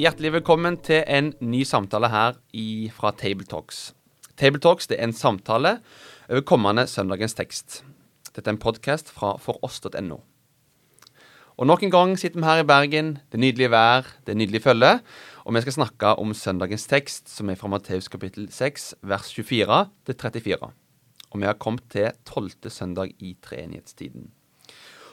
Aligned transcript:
Hjertelig 0.00 0.30
velkommen 0.32 0.78
til 0.80 1.02
en 1.12 1.26
ny 1.44 1.58
samtale 1.68 2.08
her 2.08 2.38
i, 2.56 2.88
fra 2.88 3.10
Tabletalks. 3.12 3.90
Tabletalks 4.40 4.88
er 4.94 5.02
en 5.04 5.12
samtale 5.12 5.74
over 6.30 6.44
kommende 6.48 6.86
søndagens 6.88 7.36
tekst. 7.36 7.82
Dette 8.30 8.48
er 8.48 8.54
en 8.54 8.62
podkast 8.62 9.12
fra 9.12 9.34
foross.no. 9.36 10.16
Og 11.60 11.68
Nok 11.68 11.84
en 11.84 11.92
gang 11.92 12.16
sitter 12.16 12.40
vi 12.40 12.48
her 12.48 12.62
i 12.62 12.68
Bergen, 12.70 13.12
det 13.28 13.36
er 13.36 13.44
nydelige 13.44 13.74
vær, 13.74 14.08
det 14.24 14.32
er 14.32 14.40
nydelig 14.40 14.64
følge, 14.64 14.94
og 15.44 15.58
vi 15.58 15.64
skal 15.66 15.76
snakke 15.82 16.16
om 16.16 16.32
søndagens 16.32 16.88
tekst, 16.88 17.28
som 17.28 17.52
er 17.52 17.60
fra 17.60 17.68
Matteus 17.68 18.08
kapittel 18.08 18.48
6, 18.48 18.94
vers 19.02 19.34
24 19.36 19.82
til 20.06 20.16
34. 20.16 20.70
Og 21.28 21.40
vi 21.42 21.50
har 21.50 21.60
kommet 21.60 21.84
til 21.92 22.08
tolvte 22.24 22.72
søndag 22.72 23.12
i 23.18 23.36
treenighetstiden. 23.44 24.30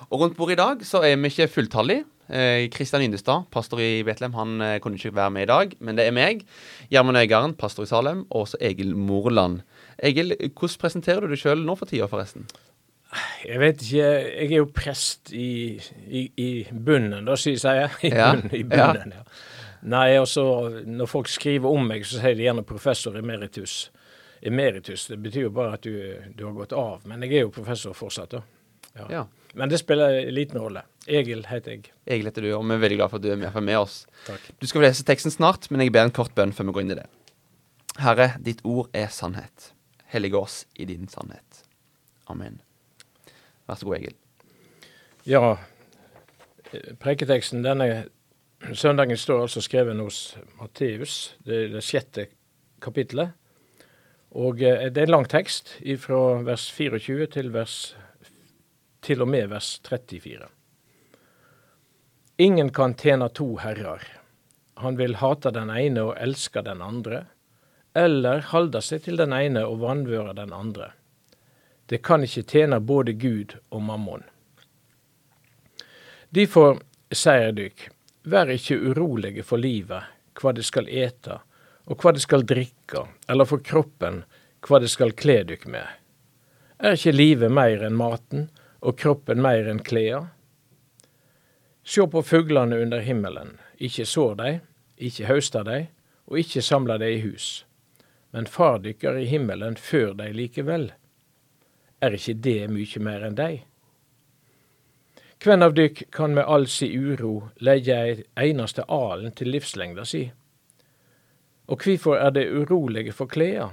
Og 0.08 0.22
rundt 0.22 0.38
bordet 0.38 0.56
i 0.56 0.64
dag 0.64 0.88
så 0.88 1.04
er 1.04 1.20
vi 1.20 1.28
ikke 1.28 1.52
fulltallige. 1.52 2.06
Kristian 2.28 3.02
eh, 3.02 3.08
Yndestad, 3.08 3.48
pastor 3.52 3.80
i 3.80 4.04
Betlehem, 4.04 4.36
han 4.36 4.62
eh, 4.62 4.78
kunne 4.84 5.00
ikke 5.00 5.16
være 5.16 5.32
med 5.32 5.48
i 5.48 5.52
dag. 5.52 5.76
Men 5.80 6.00
det 6.00 6.08
er 6.08 6.16
meg, 6.16 6.44
Gjermund 6.92 7.18
Øygarden, 7.18 7.56
pastor 7.56 7.88
i 7.88 7.92
Salem, 7.92 8.26
og 8.30 8.48
også 8.48 8.60
Egil 8.62 8.96
Morland. 8.96 9.62
Egil, 10.04 10.36
hvordan 10.52 10.80
presenterer 10.82 11.24
du 11.24 11.32
deg 11.32 11.42
sjøl 11.42 11.64
nå 11.66 11.78
for 11.80 11.90
tida, 11.90 12.10
forresten? 12.12 12.48
Jeg 13.48 13.60
vet 13.62 13.82
ikke. 13.82 14.08
Jeg 14.28 14.50
er 14.50 14.58
jo 14.58 14.72
prest 14.76 15.32
i, 15.32 15.80
i, 16.08 16.26
i 16.36 16.50
bunnen, 16.72 17.24
da, 17.30 17.38
sier 17.40 17.80
jeg. 17.80 17.94
I, 18.10 18.12
Ja, 18.12 18.34
bunnen, 18.36 18.56
i 18.56 18.64
bunnen, 18.68 19.16
ja. 19.16 19.24
Nei, 19.88 20.18
også 20.20 20.44
når 20.90 21.08
folk 21.08 21.30
skriver 21.32 21.70
om 21.70 21.88
meg, 21.88 22.04
så 22.04 22.20
sier 22.20 22.36
de 22.36 22.44
gjerne 22.48 22.66
professor 22.68 23.16
emeritus. 23.16 23.86
Emeritus, 24.42 25.08
det 25.08 25.20
betyr 25.22 25.48
jo 25.48 25.54
bare 25.54 25.78
at 25.78 25.86
du, 25.86 25.96
du 26.36 26.44
har 26.46 26.56
gått 26.58 26.76
av. 26.76 27.06
Men 27.08 27.24
jeg 27.24 27.38
er 27.38 27.48
jo 27.48 27.54
professor 27.56 27.96
fortsatt, 27.98 28.36
da. 28.36 28.44
Ja. 28.98 29.08
Ja. 29.14 29.24
Men 29.58 29.72
det 29.72 29.80
spiller 29.82 30.20
liten 30.32 30.60
rolle. 30.62 30.84
Egil 31.08 31.46
heter 31.48 31.78
jeg. 31.78 31.92
Egil 32.06 32.28
heter 32.30 32.46
du, 32.46 32.52
og 32.58 32.66
vi 32.68 32.76
er 32.76 32.84
veldig 32.84 32.98
glad 33.00 33.14
for 33.14 33.22
at 33.22 33.26
du 33.26 33.32
er 33.32 33.40
med, 33.40 33.62
med 33.64 33.80
oss. 33.80 34.02
Takk. 34.28 34.44
Du 34.60 34.68
skal 34.68 34.82
få 34.82 34.86
lese 34.86 35.08
teksten 35.08 35.34
snart, 35.34 35.70
men 35.72 35.82
jeg 35.82 35.94
ber 35.96 36.06
en 36.08 36.14
kort 36.14 36.36
bønn 36.38 36.54
før 36.54 36.70
vi 36.70 36.76
går 36.78 36.86
inn 36.86 36.94
i 36.98 37.00
det. 37.00 37.08
Herre, 38.04 38.30
ditt 38.44 38.62
ord 38.68 38.92
er 38.98 39.10
sannhet. 39.14 39.72
Hellige 40.12 40.38
oss 40.38 40.60
i 40.76 40.86
din 40.90 41.08
sannhet. 41.12 41.64
Amen. 42.30 42.60
Vær 43.68 43.80
så 43.80 43.88
god, 43.88 43.98
Egil. 43.98 44.16
Ja, 45.28 45.58
preketeksten 47.02 47.66
denne 47.66 48.08
søndagen 48.74 49.18
står 49.18 49.42
altså 49.46 49.62
skrevet 49.62 50.00
hos 50.00 50.38
Matteus, 50.60 51.36
det 51.46 51.64
er 51.64 51.74
det 51.76 51.84
sjette 51.86 52.28
kapittelet. 52.84 53.34
Og 54.38 54.62
eh, 54.62 54.90
det 54.92 55.02
er 55.02 55.08
en 55.08 55.16
lang 55.18 55.28
tekst 55.30 55.78
fra 56.04 56.42
vers 56.46 56.68
24 56.72 57.28
til, 57.34 57.52
vers, 57.54 57.96
til 59.08 59.24
og 59.24 59.30
med 59.32 59.48
vers 59.54 59.78
34. 59.88 60.50
Ingen 62.38 62.70
kan 62.76 62.94
tjene 62.94 63.30
to 63.30 63.56
herrer. 63.64 64.04
Han 64.84 64.98
vil 65.00 65.16
hate 65.22 65.52
den 65.56 65.72
ene 65.74 66.04
og 66.10 66.18
elske 66.22 66.62
den 66.62 66.84
andre, 66.86 67.24
eller 67.98 68.44
holde 68.52 68.82
seg 68.86 69.06
til 69.08 69.18
den 69.18 69.34
ene 69.34 69.64
og 69.66 69.80
vanvøre 69.82 70.36
den 70.38 70.54
andre. 70.54 70.92
Det 71.88 72.04
kan 72.04 72.26
ikke 72.28 72.44
tjene 72.52 72.82
både 72.84 73.16
Gud 73.18 73.56
og 73.72 73.82
mammon. 73.82 74.26
Derfor 76.30 76.82
sier 77.10 77.56
dykk, 77.56 77.88
vær 78.28 78.52
ikke 78.52 78.76
urolige 78.92 79.48
for 79.48 79.64
livet, 79.64 80.04
hva 80.38 80.52
det 80.54 80.68
skal 80.68 80.92
ete, 80.92 81.40
og 81.88 82.04
hva 82.04 82.12
det 82.14 82.22
skal 82.22 82.44
drikke, 82.46 83.08
eller 83.32 83.48
for 83.48 83.64
kroppen, 83.64 84.26
hva 84.68 84.84
det 84.84 84.92
skal 84.92 85.16
kle 85.16 85.40
dykk 85.48 85.66
med. 85.72 85.88
Er 86.78 87.00
ikke 87.00 87.16
livet 87.16 87.56
mer 87.56 87.88
enn 87.88 87.96
maten, 87.98 88.50
og 88.80 88.98
kroppen 89.00 89.42
mer 89.42 89.70
enn 89.70 89.84
kleda? 89.84 90.28
Sjå 91.88 92.08
på 92.12 92.24
fuglene 92.24 92.82
under 92.84 93.00
himmelen, 93.00 93.56
ikke 93.80 94.06
sår 94.06 94.36
dei, 94.42 94.52
ikke 94.98 95.30
hauster 95.30 95.64
dei, 95.64 95.82
og 96.28 96.42
ikke 96.42 96.62
samler 96.62 97.00
dei 97.00 97.14
i 97.16 97.24
hus. 97.24 97.64
Men 98.36 98.50
far 98.52 98.82
dykkar 98.84 99.18
i 99.22 99.30
himmelen 99.30 99.78
før 99.80 100.12
dei 100.20 100.34
likevel. 100.36 100.90
Er 102.04 102.18
ikke 102.18 102.36
det 102.44 102.68
mykje 102.70 103.02
mer 103.02 103.24
enn 103.24 103.38
dei? 103.38 103.54
Kven 105.40 105.64
av 105.64 105.76
dykk 105.78 106.08
kan 106.12 106.34
med 106.34 106.50
all 106.50 106.66
si 106.68 106.90
uro 106.98 107.52
leie 107.62 107.96
ei 107.96 108.24
einaste 108.42 108.84
alen 108.90 109.32
til 109.38 109.52
livslengda 109.54 110.06
si? 110.06 110.24
Og 111.68 111.80
kvifor 111.84 112.18
er 112.18 112.34
det 112.34 112.48
urolige 112.50 113.14
for 113.14 113.30
kleda? 113.30 113.70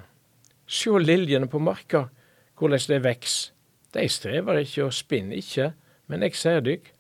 Sjå 0.66 0.98
liljene 1.00 1.48
på 1.48 1.59
marka, 1.59 2.09
korleis 2.54 2.87
de 2.87 3.00
veks. 3.00 3.53
Dei 3.94 4.09
strever 4.10 4.59
ikkje 4.59 4.88
og 4.88 4.94
spinner 4.94 5.38
ikkje, 5.38 5.71
men 6.10 6.27
eg 6.27 6.34
ser 6.34 6.62
dykk, 6.66 6.91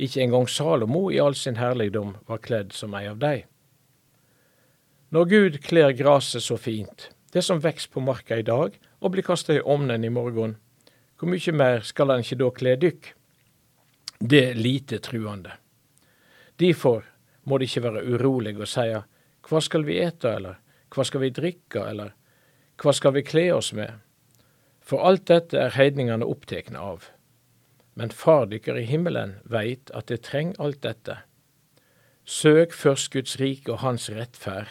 ikkje 0.00 0.22
engang 0.24 0.48
Salomo 0.48 1.10
i 1.12 1.20
all 1.20 1.36
sin 1.36 1.60
herligdom 1.60 2.14
var 2.28 2.40
kledd 2.40 2.72
som 2.72 2.94
ei 2.96 3.04
av 3.10 3.20
dei. 3.20 3.44
Når 5.12 5.28
Gud 5.28 5.60
kler 5.66 5.92
gresset 5.98 6.46
så 6.46 6.56
fint, 6.56 7.10
det 7.34 7.42
som 7.44 7.60
veks 7.60 7.88
på 7.90 8.00
marka 8.00 8.38
i 8.38 8.46
dag 8.46 8.76
og 9.00 9.12
blir 9.12 9.26
kasta 9.26 9.58
i 9.58 9.60
omnen 9.60 10.04
i 10.06 10.12
morgen, 10.12 10.56
hvor 11.18 11.28
mykje 11.28 11.52
mer 11.52 11.84
skal 11.84 12.14
han 12.14 12.24
ikkje 12.24 12.38
da 12.40 12.50
kle 12.56 12.76
dykk? 12.80 13.10
Det 14.20 14.44
er 14.50 14.60
lite 14.60 15.00
truande. 15.04 15.52
Derfor 16.56 17.04
må 17.44 17.58
det 17.58 17.68
ikke 17.68 17.84
være 17.84 18.04
urolig 18.14 18.54
og 18.56 18.68
seie 18.68 19.02
hva 19.48 19.60
skal 19.64 19.84
vi 19.84 19.98
ete, 20.00 20.32
eller 20.36 20.60
hva 20.94 21.04
skal 21.04 21.24
vi 21.24 21.32
drikke, 21.34 21.82
eller 21.84 22.14
hva 22.80 22.92
skal 22.96 23.14
vi 23.16 23.24
kle 23.26 23.46
oss 23.56 23.72
med? 23.76 23.92
For 24.80 25.04
alt 25.06 25.28
dette 25.30 25.58
er 25.58 25.76
heidningene 25.76 26.26
opptekne 26.26 26.80
av. 26.80 27.10
Men 27.94 28.10
far 28.10 28.46
dykkar 28.50 28.78
i 28.80 28.86
himmelen 28.88 29.36
veit 29.44 29.90
at 29.94 30.08
det 30.08 30.22
treng 30.26 30.54
alt 30.58 30.82
dette. 30.86 31.20
Søk 32.24 32.72
først 32.72 33.10
Guds 33.12 33.36
rike 33.40 33.72
og 33.74 33.82
hans 33.84 34.08
rettferd, 34.14 34.68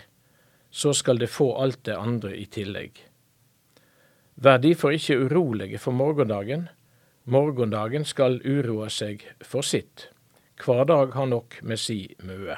så 0.72 0.94
skal 0.94 1.20
det 1.20 1.32
få 1.34 1.52
alt 1.62 1.82
det 1.86 1.98
andre 1.98 2.36
i 2.38 2.46
tillegg. 2.46 3.02
Vær 4.40 4.62
derfor 4.64 4.96
ikke 4.96 5.18
urolige 5.26 5.78
for 5.78 5.92
morgendagen. 5.92 6.70
Morgendagen 7.26 8.06
skal 8.06 8.40
uroe 8.46 8.88
seg 8.90 9.26
for 9.44 9.66
sitt. 9.66 10.08
Hver 10.64 10.86
dag 10.88 11.14
har 11.14 11.28
nok 11.28 11.60
med 11.62 11.80
si 11.80 12.16
møe. 12.24 12.56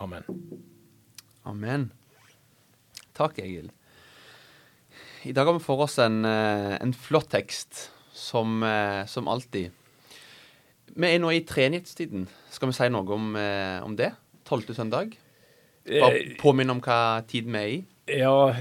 Amen. 0.00 0.24
Amen. 1.44 1.90
Takk, 3.14 3.38
Egil. 3.38 3.70
I 5.24 5.32
dag 5.32 5.48
har 5.48 5.54
vi 5.56 5.64
for 5.64 5.80
oss 5.80 5.96
en, 5.98 6.24
eh, 6.24 6.74
en 6.82 6.92
flott 6.92 7.30
tekst, 7.32 7.90
som, 8.12 8.62
eh, 8.62 9.06
som 9.06 9.28
alltid. 9.28 9.70
Vi 10.96 11.06
er 11.06 11.18
nå 11.18 11.30
i 11.32 11.40
treenighetstiden. 11.40 12.26
Skal 12.50 12.68
vi 12.68 12.74
si 12.74 12.88
noe 12.88 13.10
om, 13.12 13.36
eh, 13.36 13.82
om 13.82 13.96
det? 13.96 14.12
Tolvte 14.44 14.74
søndag? 14.74 15.16
Bare 15.86 16.36
påminne 16.38 16.70
om 16.70 16.80
hva 16.80 17.26
tid 17.26 17.46
vi 17.46 17.58
er 17.58 17.68
i. 17.68 17.84
Ja, 18.06 18.54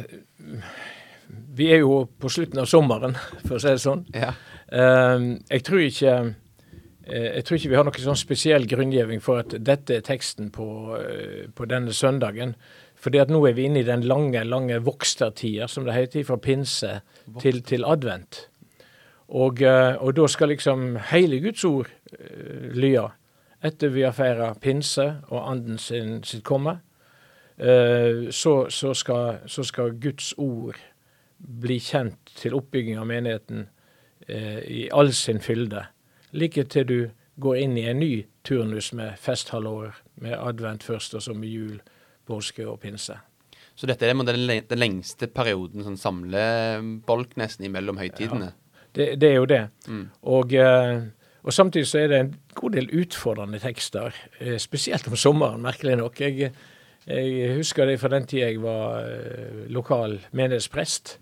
vi 1.53 1.67
er 1.73 1.79
jo 1.79 2.07
på 2.19 2.29
slutten 2.29 2.59
av 2.59 2.65
sommeren, 2.65 3.15
for 3.45 3.57
å 3.57 3.61
si 3.61 3.67
det 3.67 3.83
sånn. 3.83 4.05
Ja. 4.13 4.33
Eh, 4.71 5.39
jeg 5.51 5.63
tror 5.63 5.79
ikke 5.79 6.35
jeg 7.05 7.43
tror 7.43 7.57
ikke 7.57 7.69
vi 7.69 7.75
har 7.75 7.83
noen 7.83 7.99
sånn 7.99 8.15
spesiell 8.15 8.65
grunngjeving 8.65 9.21
for 9.21 9.39
at 9.39 9.49
dette 9.49 9.97
er 9.97 10.01
teksten 10.01 10.49
på, 10.49 10.95
på 11.53 11.67
denne 11.67 11.91
søndagen. 11.91 12.55
Fordi 13.03 13.19
at 13.19 13.31
nå 13.33 13.41
er 13.49 13.55
vi 13.57 13.67
inne 13.67 13.81
i 13.81 13.87
den 13.87 14.05
lange, 14.07 14.43
lange 14.47 14.79
vokstertida, 14.83 15.67
som 15.67 15.83
det 15.83 15.95
heter, 15.97 16.23
fra 16.23 16.37
pinse 16.39 17.01
til, 17.41 17.59
til 17.67 17.83
advent. 17.83 18.45
Og, 19.27 19.61
eh, 19.61 19.95
og 19.99 20.15
da 20.15 20.27
skal 20.27 20.53
liksom 20.53 20.95
hele 21.11 21.41
Guds 21.41 21.63
ord 21.65 21.89
uh, 22.13 22.71
lya 22.75 23.09
etter 23.63 23.93
vi 23.93 24.03
har 24.03 24.11
feira 24.15 24.51
pinse 24.59 25.05
og 25.31 25.51
anden 25.51 25.77
sin, 25.79 26.17
sitt 26.23 26.43
komme. 26.43 26.77
Uh, 27.57 28.29
så, 28.31 28.69
så, 28.69 28.93
skal, 28.93 29.39
så 29.47 29.63
skal 29.63 29.95
Guds 30.01 30.33
ord 30.37 30.79
bli 31.37 31.79
kjent 31.79 32.35
til 32.39 32.55
oppbygging 32.55 32.99
av 32.99 33.07
menigheten 33.09 33.67
uh, 34.29 34.61
i 34.63 34.87
all 34.93 35.13
sin 35.15 35.41
fylde. 35.41 35.87
Like 36.31 36.63
til 36.63 36.87
du 36.87 36.99
går 37.41 37.63
inn 37.63 37.77
i 37.77 37.87
en 37.89 37.99
ny 37.99 38.13
turnus 38.43 38.91
med 38.93 39.17
festhalvår, 39.19 39.95
med 40.21 40.37
advent 40.37 40.83
først, 40.83 41.15
og 41.15 41.23
så 41.23 41.33
med 41.33 41.49
jul, 41.49 41.79
påske 42.27 42.65
og 42.67 42.79
pinse. 42.83 43.17
Så 43.75 43.89
dette 43.89 44.05
er 44.05 44.13
den, 44.13 44.79
lengste 44.79 45.27
perioden, 45.33 45.81
sånn 45.85 45.97
samlebolk 45.97 47.33
nesten, 47.41 47.65
imellom 47.65 47.97
høytidene. 47.97 48.51
Det, 48.93 49.15
det 49.17 49.31
er 49.31 49.39
jo 49.39 49.49
det. 49.49 49.63
Mm. 49.89 50.05
Og, 50.29 50.53
eh, 50.53 51.09
Og 51.43 51.51
Samtidig 51.51 51.87
så 51.89 51.97
er 51.99 52.07
det 52.07 52.19
en 52.19 52.35
god 52.55 52.71
del 52.71 52.85
utfordrende 53.01 53.59
tekster, 53.59 54.13
eh, 54.39 54.55
spesielt 54.57 55.07
om 55.07 55.15
sommeren, 55.19 55.61
merkelig 55.61 55.97
nok. 55.99 56.21
Jeg, 56.21 56.53
jeg 57.05 57.55
husker 57.57 57.85
det 57.85 57.99
fra 57.99 58.13
den 58.13 58.25
tida 58.25 58.47
jeg 58.47 58.61
var 58.63 59.03
eh, 59.03 59.65
lokal 59.67 60.21
menighetsprest, 60.31 61.17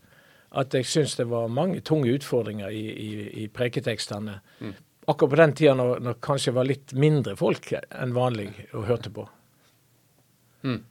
at 0.52 0.74
jeg 0.74 0.86
syns 0.86 1.16
det 1.18 1.26
var 1.32 1.48
mange 1.48 1.82
tunge 1.82 2.14
utfordringer 2.14 2.70
i, 2.70 2.84
i, 2.92 3.10
i 3.44 3.48
preketekstene. 3.48 4.38
Mm. 4.60 4.76
Akkurat 5.08 5.32
på 5.32 5.42
den 5.42 5.54
tida 5.58 5.74
når, 5.80 6.00
når 6.06 6.22
kanskje 6.22 6.54
var 6.54 6.70
litt 6.70 6.94
mindre 6.94 7.34
folk 7.40 7.72
enn 7.74 8.14
vanlig 8.14 8.52
og 8.76 8.86
hørte 8.92 9.10
på. 9.10 9.26
Mm. 10.68 10.84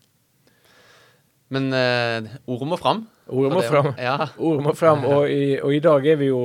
Men 1.50 1.72
eh, 1.74 2.30
ordet 2.46 2.68
må 2.70 2.76
fram. 2.78 3.04
Ordet 3.26 3.52
må 3.52 3.62
fram. 3.66 3.88
Ja. 3.98 4.28
Ordet 4.38 4.66
må 4.68 4.74
fram. 4.78 5.02
Og 5.08 5.30
i, 5.30 5.56
og 5.58 5.74
i, 5.74 5.80
dag 5.82 6.06
er 6.06 6.20
vi 6.20 6.28
jo 6.30 6.42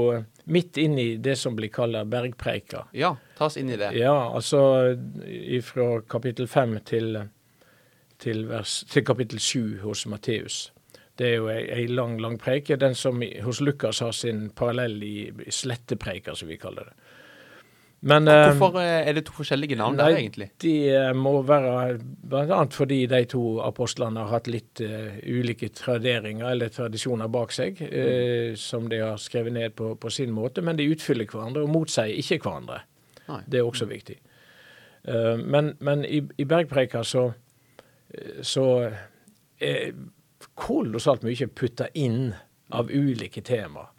midt 0.50 0.80
inn 0.81 0.98
i 1.02 1.07
det 1.22 1.36
som 1.38 1.57
blir 1.57 1.69
kalt 1.74 2.00
bergpreika. 2.10 2.88
Ja, 2.98 3.13
ta 3.38 3.46
oss 3.50 3.57
inn 3.62 3.69
i 3.69 3.78
det. 3.78 3.92
Ja, 3.98 4.16
altså 4.34 4.62
fra 5.66 5.90
kapittel 6.10 6.50
fem 6.50 6.78
til, 6.90 7.19
til, 8.22 8.48
til 8.90 9.06
kapittel 9.06 9.42
sju 9.42 9.78
hos 9.84 10.07
Matteus. 10.10 10.63
Det 11.16 11.30
er 11.30 11.38
jo 11.38 11.52
ei, 11.54 11.62
ei 11.72 11.86
lang, 11.88 12.18
lang 12.22 12.40
preike. 12.42 12.75
Den 12.81 12.98
som 12.98 13.22
hos 13.46 13.62
Lukas 13.62 14.02
har 14.04 14.12
sin 14.12 14.50
parallell 14.57 14.98
i, 15.06 15.30
i 15.30 15.54
slettepreika, 15.54 16.36
som 16.36 16.50
vi 16.50 16.57
kaller 16.60 16.90
det. 16.90 16.98
Men, 18.06 18.28
Hvorfor 18.30 18.78
eh, 18.78 19.07
er 19.10 19.16
det 19.18 19.24
to 19.25 19.34
forskjellige 19.34 19.78
navn 19.80 19.96
nei, 19.98 20.06
der, 20.12 20.19
egentlig? 20.19 20.48
De 20.62 20.74
eh, 20.94 21.12
må 21.18 21.40
være 21.42 21.96
bl.a. 21.98 22.60
fordi 22.69 23.00
de 23.10 23.22
to 23.31 23.44
apostlene 23.66 24.22
har 24.22 24.30
hatt 24.30 24.50
litt 24.52 24.81
uh, 24.86 25.16
ulike 25.25 25.72
traderinger 25.74 26.52
eller 26.52 26.69
tradisjoner 26.69 27.31
bak 27.34 27.56
seg, 27.56 27.81
uh, 27.81 28.52
som 28.62 28.86
de 28.92 29.00
har 29.02 29.18
skrevet 29.22 29.56
ned 29.56 29.74
på, 29.80 29.96
på, 29.98 30.12
sin 30.13 30.36
måte. 30.36 30.62
Men 30.62 30.78
de 30.78 30.86
utfyller 30.94 31.25
hverandre 31.31 31.63
og 31.66 31.74
motsier 31.74 32.13
ikke 32.13 32.44
hverandre. 32.44 32.84
Nei. 33.25 33.40
Det 33.50 33.62
er 33.62 33.72
også 33.72 33.90
viktig. 33.90 34.19
Uh, 35.10 35.42
men, 35.42 35.74
men, 35.81 36.06
i, 36.06 36.22
i 36.38 36.46
Bergpreika 36.46 37.02
så, 37.02 37.31
så 38.46 38.68
er 39.57 39.98
kolossalt 40.54 41.25
mye 41.25 41.50
putta 41.50 41.90
inn 41.98 42.36
av 42.69 42.94
ulike 42.94 43.42
temaer. 43.42 43.90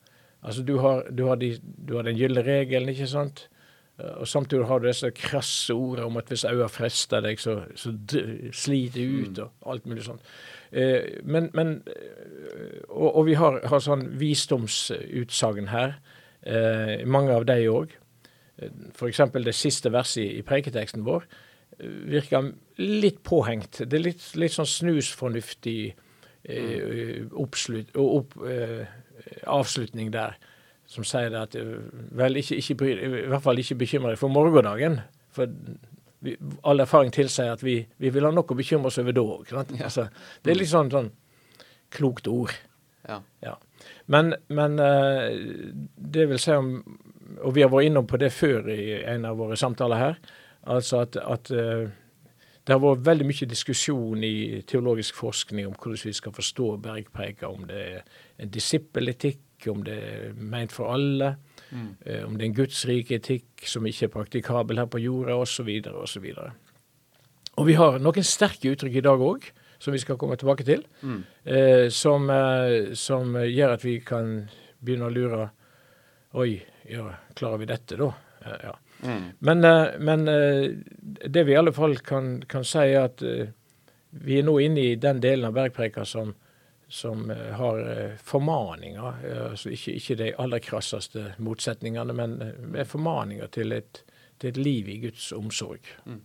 Altså, 0.46 0.62
du 0.62 0.76
har, 0.78 1.08
du 1.10 1.26
har, 1.26 1.42
de, 1.42 1.56
du 1.58 1.96
har 1.98 2.06
den 2.06 2.18
gylne 2.18 2.46
regelen, 2.46 2.94
ikke 2.94 3.10
sant? 3.10 3.48
Eh, 3.98 4.20
og 4.20 4.28
Samtidig 4.28 4.66
har 4.66 4.78
du 4.78 4.88
disse 4.88 5.10
krasse 5.10 5.74
ordene 5.74 6.06
om 6.06 6.16
at 6.16 6.28
hvis 6.28 6.44
øynene 6.44 6.68
frister 6.68 7.20
deg, 7.24 7.40
så, 7.40 7.62
så 7.74 7.92
sliter 8.52 9.00
det 9.00 9.06
ut, 9.06 9.38
mm. 9.38 9.42
og 9.60 9.72
alt 9.72 9.86
mulig 9.86 10.04
sånt. 10.04 10.22
Eh, 10.72 11.20
men, 11.24 11.50
men 11.54 11.82
eh, 11.86 12.82
og, 12.88 13.16
og, 13.16 13.26
vi 13.26 13.36
har, 13.40 13.60
har 13.64 13.82
sånn 13.82 14.08
visdomsutsagn 14.20 15.72
her. 15.72 15.98
mange 17.06 17.32
av 17.34 17.44
de 17.46 17.54
òg. 17.66 17.90
F.eks. 18.94 19.20
det 19.34 19.54
siste 19.54 19.90
verset 19.92 20.22
i, 20.22 20.36
i 20.38 20.42
preiketeksten 20.46 21.02
vår 21.04 21.24
virker 21.80 22.52
litt 22.78 23.18
påhengt. 23.26 23.80
Det 23.82 23.98
er 23.98 24.04
litt, 24.04 24.22
litt 24.38 24.54
sånn 24.54 24.68
snusfornuftig 24.70 25.80
eh, 26.44 27.26
oppslut, 27.34 27.90
opp, 27.98 28.38
avslutning 29.50 30.12
der 30.14 30.38
som 30.90 31.06
sier 31.06 31.34
at 31.38 31.56
eh, 31.58 31.76
vel, 32.16 32.38
ikke, 32.40 32.60
ikke 32.62 32.90
i 32.94 33.26
hvert 33.30 33.44
fall 33.44 33.60
ikke 33.62 33.78
bekymre 33.82 34.14
deg 34.14 34.20
for 34.20 34.32
morgendagen. 34.32 35.00
For 35.34 35.50
vi, 36.24 36.36
all 36.66 36.82
erfaring 36.82 37.12
tilsier 37.14 37.52
at 37.52 37.64
vi, 37.64 37.80
vi, 37.98 38.12
vil 38.14 38.26
ha 38.26 38.32
nok 38.34 38.54
å 38.54 38.58
bekymre 38.58 38.90
oss 38.90 39.00
over 39.02 39.16
da 39.16 39.26
òg. 39.36 39.52
Ja. 39.52 39.66
Altså, 39.88 40.08
det 40.42 40.54
er 40.54 40.60
litt 40.60 40.72
sånn, 40.72 40.92
sånn 40.94 41.12
klokt 41.94 42.30
ord. 42.30 42.54
Ja. 43.06 43.20
ja. 43.44 43.54
Men, 44.10 44.34
men 44.48 44.80
uh, 44.82 45.28
det 45.94 46.24
vil 46.26 46.40
si 46.42 46.50
om 46.50 46.80
Og 47.38 47.52
vi 47.54 47.62
har 47.62 47.70
vært 47.70 47.86
innom 47.86 48.06
på 48.08 48.18
det 48.18 48.32
før 48.34 48.66
i 48.72 48.96
en 49.06 49.26
av 49.28 49.38
våre 49.38 49.58
samtaler 49.58 50.00
her. 50.00 50.18
Altså 50.66 51.04
at, 51.04 51.18
at 51.20 51.50
uh, 51.54 51.86
det 52.66 52.74
har 52.74 52.82
vært 52.82 53.04
veldig 53.06 53.26
mye 53.28 53.46
diskusjon 53.50 54.24
i 54.26 54.62
teologisk 54.66 55.18
forskning 55.20 55.68
om 55.68 55.74
hvordan 55.76 56.00
vi 56.08 56.14
skal 56.16 56.34
forstå 56.34 56.70
bergpreika, 56.82 57.50
om 57.50 57.66
det 57.68 57.82
er 57.82 58.00
en 58.42 58.50
disippeletikk 59.66 59.72
om 59.72 59.84
det 59.84 59.96
er 59.96 60.34
meint 60.36 60.72
for 60.72 60.92
alle, 60.94 61.36
mm. 61.70 61.96
eh, 62.06 62.24
om 62.24 62.36
det 62.36 62.44
er 62.44 62.50
en 62.50 62.56
gudsrik 62.56 63.10
etikk 63.10 63.66
som 63.66 63.86
ikke 63.86 64.06
er 64.06 64.14
praktikabel 64.14 64.78
her 64.78 64.86
på 64.86 64.98
jorda, 65.00 65.36
osv. 65.36 65.68
osv. 66.02 66.26
Og 67.56 67.66
vi 67.66 67.74
har 67.74 67.98
noen 67.98 68.24
sterke 68.24 68.72
uttrykk 68.72 68.96
i 68.96 69.04
dag 69.04 69.20
òg, 69.20 69.50
som 69.78 69.92
vi 69.92 70.00
skal 70.00 70.16
komme 70.16 70.36
tilbake 70.36 70.64
til, 70.64 70.84
mm. 71.02 71.22
eh, 71.44 71.88
som, 71.90 72.30
eh, 72.30 72.94
som, 72.94 73.36
gjør 73.36 73.76
at 73.76 73.84
vi 73.84 74.00
kan 74.00 74.48
begynne 74.80 75.08
å 75.08 75.12
lure 75.14 75.50
Oi, 76.36 76.58
ja, 76.84 77.06
klarer 77.32 77.62
vi 77.62 77.66
dette, 77.70 77.96
da? 77.96 78.10
Eh, 78.44 78.56
ja. 78.66 78.72
Mm. 79.06 79.22
Men, 79.38 79.64
eh, 79.64 79.94
men, 79.98 80.26
eh, 80.28 80.66
det 81.24 81.44
vi 81.46 81.54
i 81.54 81.56
alle 81.56 81.72
fall 81.72 81.94
kan, 82.04 82.42
kan 82.44 82.64
si, 82.64 82.82
er 82.92 83.06
at 83.06 83.22
vi 84.10 84.36
er 84.36 84.44
nå 84.44 84.58
inne 84.60 84.82
i 84.82 84.98
den 85.00 85.22
delen 85.22 85.48
av 85.48 85.54
bergpreika 85.56 86.04
som, 86.04 86.34
som 86.88 87.30
eh, 87.30 87.36
har 87.36 87.98
eh, 87.98 88.16
formaninger. 88.16 89.14
Eh, 89.24 89.50
altså 89.50 89.70
ikke, 89.70 89.92
ikke 89.92 90.16
de 90.20 90.32
aller 90.38 90.62
krasseste 90.62 91.32
motsetningene, 91.38 92.14
men 92.14 92.38
formaninger 92.86 93.50
til 93.54 93.72
et, 93.72 94.02
til 94.38 94.52
et 94.52 94.60
liv 94.60 94.88
i 94.88 94.98
Guds 95.06 95.32
omsorg. 95.32 95.80
Mm. 96.04 96.22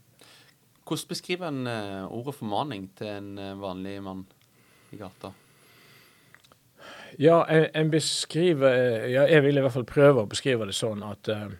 Hvordan 0.85 1.07
beskriver 1.07 1.47
en 1.47 1.67
ordet 2.11 2.35
formaning 2.35 2.89
til 2.97 3.07
en 3.07 3.61
vanlig 3.61 4.01
mann 4.03 4.25
i 4.91 4.97
gata? 4.99 5.31
Ja, 7.19 7.43
en 7.47 7.91
beskriver 7.91 9.05
ja, 9.07 9.23
Jeg 9.29 9.43
vil 9.43 9.57
i 9.57 9.61
hvert 9.61 9.73
fall 9.73 9.85
prøve 9.85 10.23
å 10.23 10.27
beskrive 10.27 10.65
det 10.67 10.75
sånn 10.75 11.03
at 11.05 11.29
uh, 11.29 11.51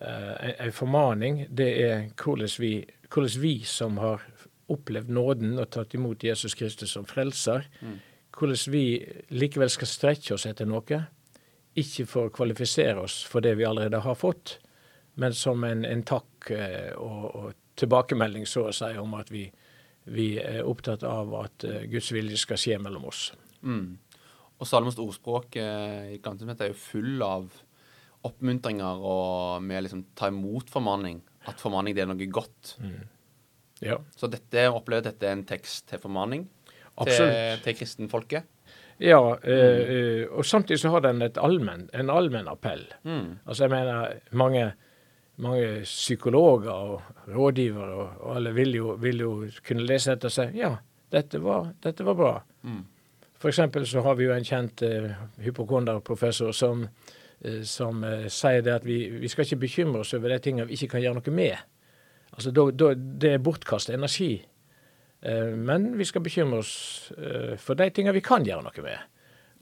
en 0.00 0.72
formaning, 0.72 1.42
det 1.50 1.68
er 1.82 2.06
hvordan 2.20 2.54
vi, 2.62 2.72
hvordan 3.10 3.42
vi 3.42 3.54
som 3.68 3.98
har 4.00 4.22
opplevd 4.70 5.10
nåden 5.12 5.58
og 5.58 5.68
tatt 5.74 5.96
imot 5.98 6.24
Jesus 6.24 6.54
Kristus 6.54 6.94
som 6.94 7.08
frelser, 7.08 7.66
mm 7.80 7.98
hvordan 8.34 8.72
vi 8.72 8.84
likevel 9.34 9.70
skal 9.70 9.90
strekke 9.90 10.34
oss 10.36 10.46
etter 10.48 10.68
noe. 10.68 11.00
Ikke 11.78 12.06
for 12.06 12.28
å 12.28 12.34
kvalifisere 12.34 13.02
oss 13.02 13.22
for 13.26 13.44
det 13.44 13.56
vi 13.58 13.66
allerede 13.66 14.02
har 14.04 14.18
fått, 14.18 14.58
men 15.18 15.34
som 15.34 15.62
en, 15.66 15.84
en 15.86 16.02
takk 16.06 16.50
eh, 16.54 16.90
og, 16.98 17.28
og, 17.34 17.60
tilbakemelding 17.74 18.44
så 18.46 18.68
å 18.68 18.74
si 18.74 18.92
om 19.02 19.16
at 19.18 19.32
vi, 19.34 19.48
vi 20.14 20.36
er 20.38 20.60
opptatt 20.62 21.02
av 21.02 21.32
at 21.40 21.64
uh, 21.66 21.80
Guds 21.90 22.12
vilje 22.14 22.38
skal 22.38 22.60
skje 22.62 22.76
mellom 22.78 23.08
oss. 23.10 23.32
Mm. 23.66 23.96
Og 24.62 24.68
Salmos 24.70 25.00
ordspråk 25.02 25.58
eh, 25.58 26.12
i 26.14 26.20
Gamle 26.22 26.54
er 26.54 26.70
jo 26.70 26.76
full 26.78 27.24
av 27.26 27.48
oppmuntringer 28.24 29.02
og 29.02 29.66
med 29.66 29.82
liksom, 29.88 30.04
ta 30.14 30.30
imot 30.30 30.70
formaning. 30.70 31.18
At 31.50 31.58
formaning 31.58 31.98
det 31.98 32.04
er 32.04 32.12
noe 32.12 32.30
godt. 32.30 32.76
Mm. 32.78 33.02
Ja. 33.82 33.98
Så 34.14 34.30
dette 34.30 34.68
opplever 34.70 35.08
dette 35.10 35.26
er 35.26 35.34
en 35.34 35.42
tekst 35.50 35.88
til 35.90 35.98
formaning 36.06 36.46
til, 37.02 37.32
til 37.64 37.76
kristenfolket? 37.78 38.50
Ja, 39.02 39.18
mm. 39.18 40.36
og 40.38 40.46
samtidig 40.46 40.78
så 40.80 40.92
har 40.94 41.02
den 41.02 41.22
allmen, 41.42 41.88
en 41.92 42.10
allmenn 42.10 42.48
appell. 42.48 42.84
Mm. 43.02 43.40
Altså 43.46 43.64
jeg 43.64 43.70
mener, 43.70 44.12
mange, 44.30 44.68
mange 45.36 45.80
psykologer 45.82 46.70
og 46.70 47.02
rådgivere 47.28 47.94
og, 47.94 48.10
og 48.20 48.36
alle 48.36 48.54
vil 48.54 48.74
jo, 48.74 48.94
vil 49.02 49.20
jo, 49.20 49.32
kunne 49.66 49.86
lese 49.86 50.14
dette 50.14 50.30
og 50.30 50.36
si 50.36 50.46
ja, 50.60 50.76
dette 51.12 51.42
var, 51.42 51.72
dette 51.82 52.06
var 52.06 52.18
bra. 52.18 52.34
Mm. 52.62 52.84
Eksempel 53.44 53.84
så 53.86 54.00
har 54.00 54.14
vi 54.16 54.24
jo 54.24 54.32
en 54.32 54.46
kjent 54.46 54.82
uh, 54.88 55.10
hypokonderprofessor 55.44 56.54
som, 56.56 56.86
uh, 57.44 57.60
som 57.68 58.00
uh, 58.00 58.24
sier 58.32 58.62
det 58.64 58.72
at 58.72 58.86
vi, 58.88 59.02
vi, 59.20 59.28
skal 59.28 59.44
ikke 59.44 59.66
bekymre 59.66 60.00
oss 60.00 60.14
over 60.16 60.32
de 60.32 60.38
tingene 60.40 60.64
vi 60.70 60.78
ikke 60.78 60.94
kan 60.94 61.04
gjøre 61.04 61.18
noe 61.18 61.34
med. 61.34 61.58
Altså, 62.32 62.50
då, 62.50 62.70
då, 62.70 62.94
Det 62.94 63.32
er 63.32 63.38
bortkastet 63.38 63.94
energi. 63.94 64.46
Eh, 65.24 65.52
men 65.56 65.92
vi 65.98 66.04
skal 66.08 66.24
bekymre 66.24 66.60
oss 66.60 66.74
eh, 67.16 67.54
for 67.60 67.78
de 67.78 67.88
tingene 67.94 68.16
vi 68.16 68.24
kan 68.24 68.44
gjøre 68.44 68.64
noe 68.66 68.84
med. 68.84 69.10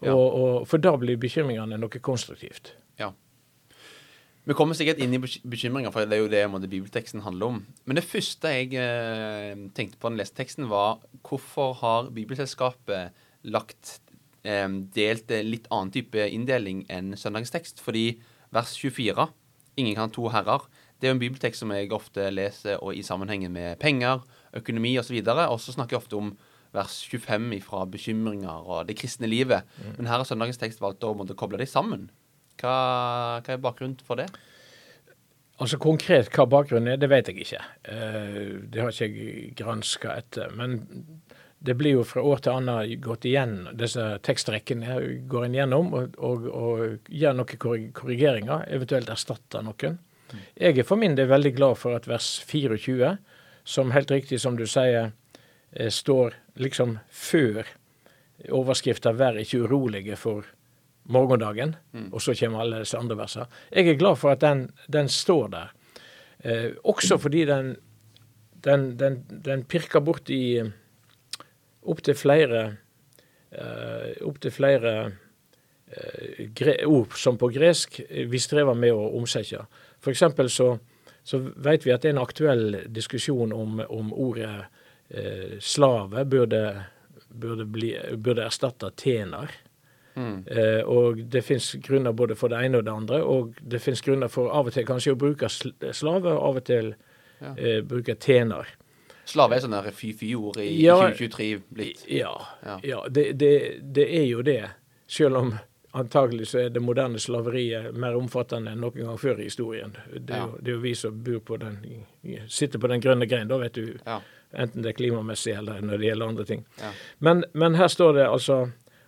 Ja. 0.02 0.14
Og, 0.14 0.26
og, 0.35 0.54
for 0.66 0.83
da 0.83 0.97
blir 0.99 1.21
bekymringene 1.23 1.78
noe 1.78 2.02
konstruktivt. 2.02 2.73
Ja. 2.99 3.12
Vi 4.42 4.57
kommer 4.59 4.75
sikkert 4.75 4.99
inn 4.99 5.14
i 5.14 5.21
bekymringer, 5.23 5.92
for 5.95 6.02
det 6.02 6.16
er 6.16 6.25
jo 6.25 6.31
det 6.33 6.42
måte, 6.50 6.71
bibelteksten 6.71 7.23
handler 7.23 7.52
om. 7.52 7.61
Men 7.87 7.99
det 7.99 8.09
første 8.09 8.50
jeg 8.50 8.73
eh, 8.75 9.52
tenkte 9.76 10.00
på 10.00 10.11
da 10.11 10.16
jeg 10.16 10.25
leste 10.25 10.40
teksten, 10.40 10.66
var 10.73 10.99
hvorfor 11.23 11.76
har 11.78 12.11
Bibelselskapet 12.11 13.14
lagt 13.47 14.00
eh, 14.42 14.66
delt 14.97 15.31
litt 15.47 15.71
annen 15.71 15.95
type 15.95 16.26
inndeling 16.26 16.83
enn 16.90 17.14
søndagstekst? 17.14 17.78
Fordi 17.85 18.16
vers 18.50 18.75
24, 18.83 19.31
'Ingen 19.78 19.95
kan 19.95 20.11
ha 20.11 20.12
to 20.12 20.26
herrer', 20.28 20.66
det 20.99 21.07
er 21.07 21.14
jo 21.14 21.16
en 21.16 21.23
bibeltekst 21.23 21.62
som 21.62 21.71
jeg 21.73 21.95
ofte 21.95 22.26
leser 22.31 22.83
og 22.83 22.95
i 22.95 23.02
sammenhengen 23.02 23.54
med 23.54 23.78
penger 23.78 24.21
økonomi 24.57 24.97
osv. 25.01 25.19
Og 25.23 25.61
så 25.61 25.75
snakker 25.75 25.97
jeg 25.97 26.05
ofte 26.05 26.19
om 26.19 26.33
vers 26.73 27.03
25 27.11 27.59
fra 27.67 27.85
bekymringer 27.89 28.69
og 28.69 28.87
det 28.89 28.97
kristne 29.01 29.29
livet. 29.29 29.69
Mm. 29.79 29.99
Men 29.99 30.09
her 30.11 30.23
har 30.23 30.29
søndagens 30.29 30.61
tekst 30.61 30.83
valgt 30.83 31.05
å 31.05 31.15
måtte 31.17 31.37
koble 31.39 31.61
dem 31.61 31.69
sammen. 31.69 32.09
Hva, 32.61 32.75
hva, 33.43 33.55
er 33.55 33.63
bakgrunnen 33.63 34.01
for 34.07 34.21
det? 34.21 34.29
Altså 35.63 35.79
Konkret 35.83 36.31
hva 36.33 36.47
bakgrunnen 36.49 36.95
er, 36.95 37.01
det 37.01 37.11
vet 37.13 37.29
jeg 37.29 37.45
ikke. 37.45 37.63
Uh, 37.87 38.63
det 38.73 38.83
har 38.83 38.95
ikke 38.95 39.09
jeg 39.09 39.53
granska 39.59 40.17
etter. 40.23 40.55
Men 40.59 40.81
det 41.63 41.77
blir 41.79 41.99
jo 41.99 42.07
fra 42.07 42.25
år 42.27 42.43
til 42.43 42.57
annet 42.57 42.97
gått 43.05 43.27
igjen, 43.29 43.69
disse 43.79 44.03
tekstrekkene 44.27 44.97
går 45.31 45.47
en 45.47 45.59
gjennom 45.61 45.93
og, 45.95 46.17
og, 46.19 46.49
og 46.51 47.13
gjør 47.13 47.37
noen 47.39 47.93
korrigeringer, 47.95 48.65
eventuelt 48.75 49.13
erstatter 49.13 49.63
noen. 49.63 50.01
Jeg 50.59 50.81
er 50.81 50.89
for 50.89 50.99
min 50.99 51.15
del 51.15 51.29
veldig 51.31 51.53
glad 51.55 51.79
for 51.79 51.95
at 51.95 52.09
vers 52.09 52.35
24, 52.49 53.13
som 53.64 53.92
helt 53.95 54.11
riktig 54.11 54.40
som 54.40 54.57
du 54.57 54.66
sier, 54.66 55.12
eh, 55.73 55.90
står 55.90 56.35
liksom 56.54 56.99
før 57.11 57.66
overskrifta 58.50 59.12
'Vær 59.12 59.38
ikke 59.38 59.62
urolige 59.62 60.16
for 60.16 60.45
morgendagen', 61.04 61.76
og 62.12 62.23
så 62.23 62.35
kommer 62.35 62.61
alle 62.61 62.78
disse 62.78 62.99
andre 62.99 63.16
versene. 63.16 63.47
Jeg 63.73 63.88
er 63.88 63.99
glad 63.99 64.16
for 64.16 64.31
at 64.31 64.40
den, 64.40 64.71
den 64.92 65.09
står 65.09 65.49
der. 65.49 65.73
Eh, 66.45 66.73
også 66.85 67.19
fordi 67.19 67.45
den, 67.45 67.76
den, 68.64 68.99
den, 68.99 69.26
den 69.45 69.64
pirker 69.64 70.00
borti 70.00 70.62
opptil 71.83 72.14
flere 72.14 72.76
eh, 73.52 74.26
Opptil 74.26 74.50
flere 74.50 75.12
eh, 75.87 76.87
ord 76.87 77.14
som 77.19 77.38
på 77.38 77.49
gresk 77.49 78.00
vi 78.11 78.38
strever 78.38 78.75
med 78.75 78.92
å 78.92 79.12
omsette. 79.19 79.66
F.eks. 80.02 80.25
så, 80.49 80.78
så 81.25 81.38
vet 81.57 81.85
vi 81.87 81.93
at 81.95 82.02
det 82.02 82.11
er 82.11 82.17
en 82.17 82.23
aktuell 82.23 82.81
diskusjon 82.91 83.52
om, 83.52 83.81
om 83.88 84.12
ordet 84.12 84.64
eh, 85.09 85.59
slave 85.61 86.25
burde, 86.25 86.62
burde, 87.29 87.64
bli, 87.64 87.93
burde 88.17 88.43
erstatte 88.49 88.91
tjener. 88.99 89.50
Mm. 90.14 90.43
Eh, 90.47 90.81
og 90.85 91.23
det 91.33 91.45
finnes 91.47 91.71
grunner 91.87 92.12
både 92.12 92.35
for 92.37 92.52
det 92.52 92.59
ene 92.67 92.83
og 92.83 92.85
det 92.85 92.93
andre. 92.93 93.23
Og 93.25 93.55
det 93.62 93.81
finnes 93.81 94.02
grunner 94.05 94.29
for 94.29 94.50
av 94.52 94.69
og 94.69 94.75
til 94.75 94.85
kanskje 94.88 95.14
å 95.14 95.21
bruke 95.23 95.49
slave, 95.49 96.33
og 96.35 96.43
av 96.50 96.61
og 96.62 96.64
til 96.69 96.95
Ja. 97.43 97.55
eh, 97.57 97.81
bruke 97.83 98.14
tjener. 98.14 98.67
Slave 99.25 99.57
er 99.57 99.61
sånn 99.62 99.93
fy-fy-ord 99.93 100.59
i 100.59 100.83
Ja. 100.83 100.97
2023 101.11 101.62
blitt. 101.73 102.05
Ja, 102.09 102.35
Ja. 102.67 102.81
ja 102.83 103.02
det, 103.09 103.33
det, 103.38 103.81
det 103.95 104.09
er 104.19 104.26
jo 104.26 104.43
det. 104.43 104.71
Selv 105.07 105.37
om 105.37 105.55
antagelig 105.93 106.49
så 106.49 106.59
er 106.59 106.71
det 106.73 106.81
moderne 106.81 107.21
slaveriet 107.21 107.93
mer 107.95 108.17
omfattende 108.17 108.73
enn 108.73 108.81
noen 108.81 109.05
gang 109.05 109.19
før 109.21 109.41
i 109.41 109.49
historien. 109.49 109.93
Det 110.13 110.33
er, 110.33 110.47
jo, 110.47 110.61
det 110.61 110.73
er 110.73 110.77
jo 110.79 110.85
vi 110.85 110.95
som 110.97 111.19
på 111.45 111.59
den, 111.61 111.81
sitter 112.49 112.81
på 112.81 112.89
den 112.89 113.03
grønne 113.05 113.29
grein, 113.29 113.51
da 113.51 113.59
vet 113.61 113.77
du. 113.77 113.99
Ja. 114.07 114.21
Enten 114.53 114.85
det 114.85 114.93
er 114.93 114.99
klimamessig 114.99 115.55
eller 115.57 115.81
når 115.85 116.01
det 116.01 116.09
gjelder 116.09 116.33
andre 116.33 116.47
ting. 116.49 116.65
Ja. 116.81 116.93
Men, 117.19 117.45
men 117.53 117.77
her 117.77 117.89
står 117.89 118.19
det 118.19 118.29
altså 118.29 118.59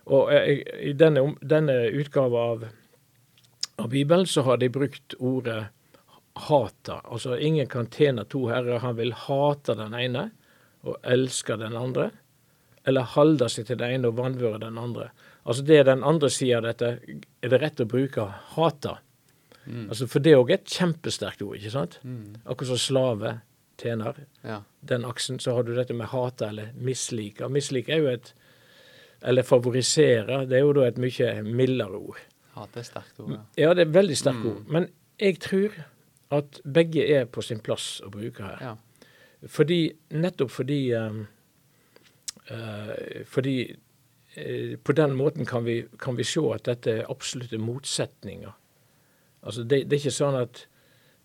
Og 0.05 0.29
eh, 0.33 0.61
i 0.85 0.93
denne, 0.93 1.31
denne 1.41 1.73
utgava 1.97 2.41
av, 2.51 2.65
av 3.81 3.87
Bibelen 3.89 4.27
så 4.29 4.43
har 4.45 4.59
de 4.61 4.69
brukt 4.69 5.15
ordet 5.17 5.63
hata. 6.45 6.99
Altså 7.03 7.39
ingen 7.41 7.65
kan 7.67 7.89
tjene 7.89 8.25
to 8.29 8.43
herrer. 8.51 8.83
Han 8.83 8.99
vil 8.99 9.15
hate 9.17 9.73
den 9.79 9.97
ene 9.97 10.27
og 10.85 10.99
elske 11.01 11.57
den 11.57 11.73
andre. 11.73 12.11
Eller 12.85 13.01
holde 13.15 13.47
seg 13.49 13.65
til 13.65 13.77
den 13.81 13.95
ene 13.97 14.07
og 14.11 14.17
vanvøre 14.19 14.59
den 14.61 14.77
andre. 14.77 15.09
Altså 15.45 15.63
det 15.65 15.79
er 15.79 15.87
den 15.87 16.03
andre 16.05 16.29
sida 16.29 16.57
av 16.59 16.67
dette. 16.67 16.91
Er 17.41 17.49
det 17.53 17.61
rett 17.61 17.81
å 17.81 17.87
bruke 17.89 18.27
hata? 18.55 18.99
Altså 19.89 20.05
For 20.07 20.21
det 20.21 20.31
er 20.35 20.41
òg 20.43 20.51
et 20.53 20.65
kjempesterkt 20.69 21.41
ord, 21.41 21.55
ikke 21.57 21.71
sant? 21.73 21.95
Akkurat 22.45 22.69
som 22.75 22.77
slave, 22.81 23.31
tjener 23.81 24.13
Ja. 24.45 24.59
den 24.85 25.03
aksen, 25.05 25.39
så 25.41 25.55
har 25.55 25.63
du 25.63 25.73
dette 25.75 25.93
med 25.93 26.07
hate 26.07 26.45
eller 26.47 26.69
mislike. 26.77 27.49
Mislike 27.49 27.89
er 27.93 27.97
jo 28.03 28.07
et 28.13 28.33
Eller 29.23 29.41
favorisere, 29.43 30.45
det 30.45 30.57
er 30.57 30.61
jo 30.61 30.73
da 30.73 30.83
et 30.85 30.97
mye 31.01 31.41
mildere 31.43 31.97
ord. 31.97 32.19
Hate 32.53 32.79
er 32.79 32.83
sterkt 32.83 33.19
ord. 33.19 33.31
Ja. 33.31 33.39
Ja, 33.57 33.73
det 33.73 33.87
er 33.87 33.91
veldig 33.95 34.17
sterke 34.17 34.45
ord. 34.51 34.65
Men 34.69 34.89
jeg 35.19 35.39
tror 35.39 35.71
at 36.31 36.59
begge 36.63 37.01
er 37.09 37.25
på 37.25 37.41
sin 37.41 37.59
plass 37.59 38.01
å 38.05 38.11
bruke 38.11 38.43
her. 38.43 38.57
Ja. 38.61 39.07
Fordi, 39.47 39.79
nettopp 40.11 40.51
fordi 40.51 40.93
um, 40.93 41.27
Fordi 43.25 43.55
eh, 44.35 44.75
på 44.77 44.93
den 44.93 45.15
måten 45.17 45.45
kan 45.45 45.65
vi, 45.65 45.85
kan 45.99 46.17
vi 46.17 46.23
se 46.23 46.43
at 46.53 46.67
dette 46.67 46.91
er 46.91 47.09
absolutte 47.11 47.57
motsetninger. 47.57 48.51
Altså 49.45 49.63
det, 49.63 49.85
det 49.89 49.97
er 49.97 50.03
ikke 50.03 50.17
sånn 50.17 50.37
at 50.41 50.65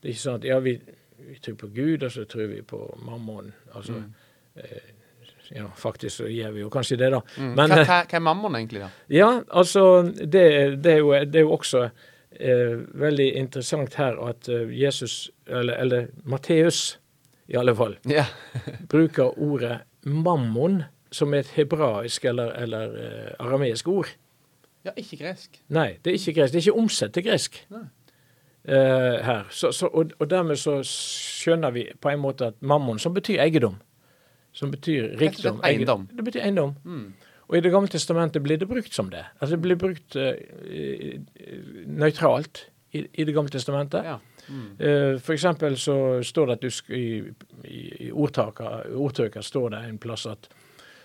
det 0.01 0.09
er 0.09 0.15
ikke 0.15 0.23
sånn 0.23 0.41
at 0.41 0.47
ja, 0.49 0.57
vi, 0.65 0.79
vi 1.27 1.37
tror 1.45 1.59
på 1.61 1.69
Gud, 1.75 2.05
og 2.07 2.13
så 2.15 2.25
tror 2.29 2.49
vi 2.55 2.63
på 2.65 2.79
mammon. 3.05 3.51
Altså, 3.77 4.01
eh, 4.57 4.93
ja, 5.51 5.67
faktisk 5.77 6.23
så 6.23 6.29
gjør 6.31 6.55
vi 6.55 6.63
jo 6.63 6.71
kanskje 6.73 6.97
det, 7.01 7.11
da. 7.13 7.21
Mm. 7.37 7.51
Men, 7.59 7.75
hva, 7.75 7.83
hva, 7.83 7.99
hva 8.07 8.17
er 8.17 8.25
mammon 8.25 8.57
egentlig, 8.57 8.85
da? 8.85 8.91
ja, 9.13 9.29
altså 9.49 9.85
det, 10.07 10.47
det, 10.81 10.95
er, 10.95 11.03
jo, 11.03 11.13
det 11.27 11.43
er 11.43 11.45
jo 11.45 11.53
også 11.59 11.85
eh, 11.85 12.79
veldig 13.03 13.29
interessant 13.43 13.99
her 14.01 14.17
at 14.29 14.49
eh, 14.49 14.73
Jesus, 14.81 15.27
eller, 15.49 15.75
eller 15.83 16.09
Matteus 16.25 16.99
i 17.51 17.59
alle 17.59 17.75
fall, 17.77 17.99
yeah. 18.09 18.31
bruker 18.93 19.35
ordet 19.43 19.81
mammon 20.07 20.85
som 21.13 21.35
er 21.35 21.45
et 21.45 21.55
hebraisk 21.57 22.25
eller, 22.25 22.53
eller 22.63 22.93
uh, 22.95 23.47
arameisk 23.47 23.89
ord. 23.89 24.13
ja, 24.85 24.91
ikke 24.97 25.17
gresk. 25.17 25.61
Nei, 25.69 25.99
det 26.05 26.13
er 26.13 26.19
ikke 26.19 26.33
gresk. 26.41 26.53
Det 26.53 26.61
er 26.61 26.69
ikke 26.69 26.81
omsett 26.81 27.13
til 27.15 27.25
gresk 27.27 27.57
eh, 28.65 29.25
her. 29.27 29.47
Så, 29.51 29.73
så, 29.73 29.87
og, 29.87 30.13
og 30.19 30.31
dermed 30.31 30.57
så 30.57 30.81
skjønner 30.87 31.71
vi 31.71 31.87
på 32.01 32.09
en 32.09 32.23
måte 32.23 32.47
at 32.47 32.55
mammon, 32.61 32.99
som 32.99 33.15
betyr 33.15 33.43
eiendom, 33.43 33.77
som 34.53 34.71
betyr 34.71 35.17
rikdom 35.21 35.61
Det, 35.61 35.69
eiendom. 35.69 36.09
Det 36.17 36.25
betyr 36.25 36.47
eiendom. 36.47 36.75
Mm. 36.85 37.13
Og 37.49 37.57
i 37.57 37.61
Det 37.61 37.73
gamle 37.73 37.89
testamentet 37.89 38.43
blir 38.43 38.57
det 38.57 38.69
brukt 38.69 38.95
som 38.95 39.11
det. 39.11 39.25
Altså 39.41 39.57
Det 39.57 39.63
blir 39.63 39.77
brukt 39.77 40.17
eh, 40.17 41.21
nøytralt 41.87 42.67
i, 42.93 43.07
i 43.13 43.25
Det 43.25 43.35
gamle 43.35 43.51
testamentet. 43.51 44.05
Ja. 44.05 44.19
Mm. 44.51 44.71
Uh, 44.81 45.21
for 45.21 45.33
eksempel 45.33 45.77
så 45.79 46.23
står 46.23 46.47
det 46.47 46.53
at 46.53 46.63
du 46.63 46.95
i, 46.95 47.05
i, 47.65 47.81
i 48.07 48.11
ordtøka 48.11 49.43
står 49.43 49.69
det 49.71 49.83
en 49.87 49.99
plass 49.99 50.27
at, 50.27 50.49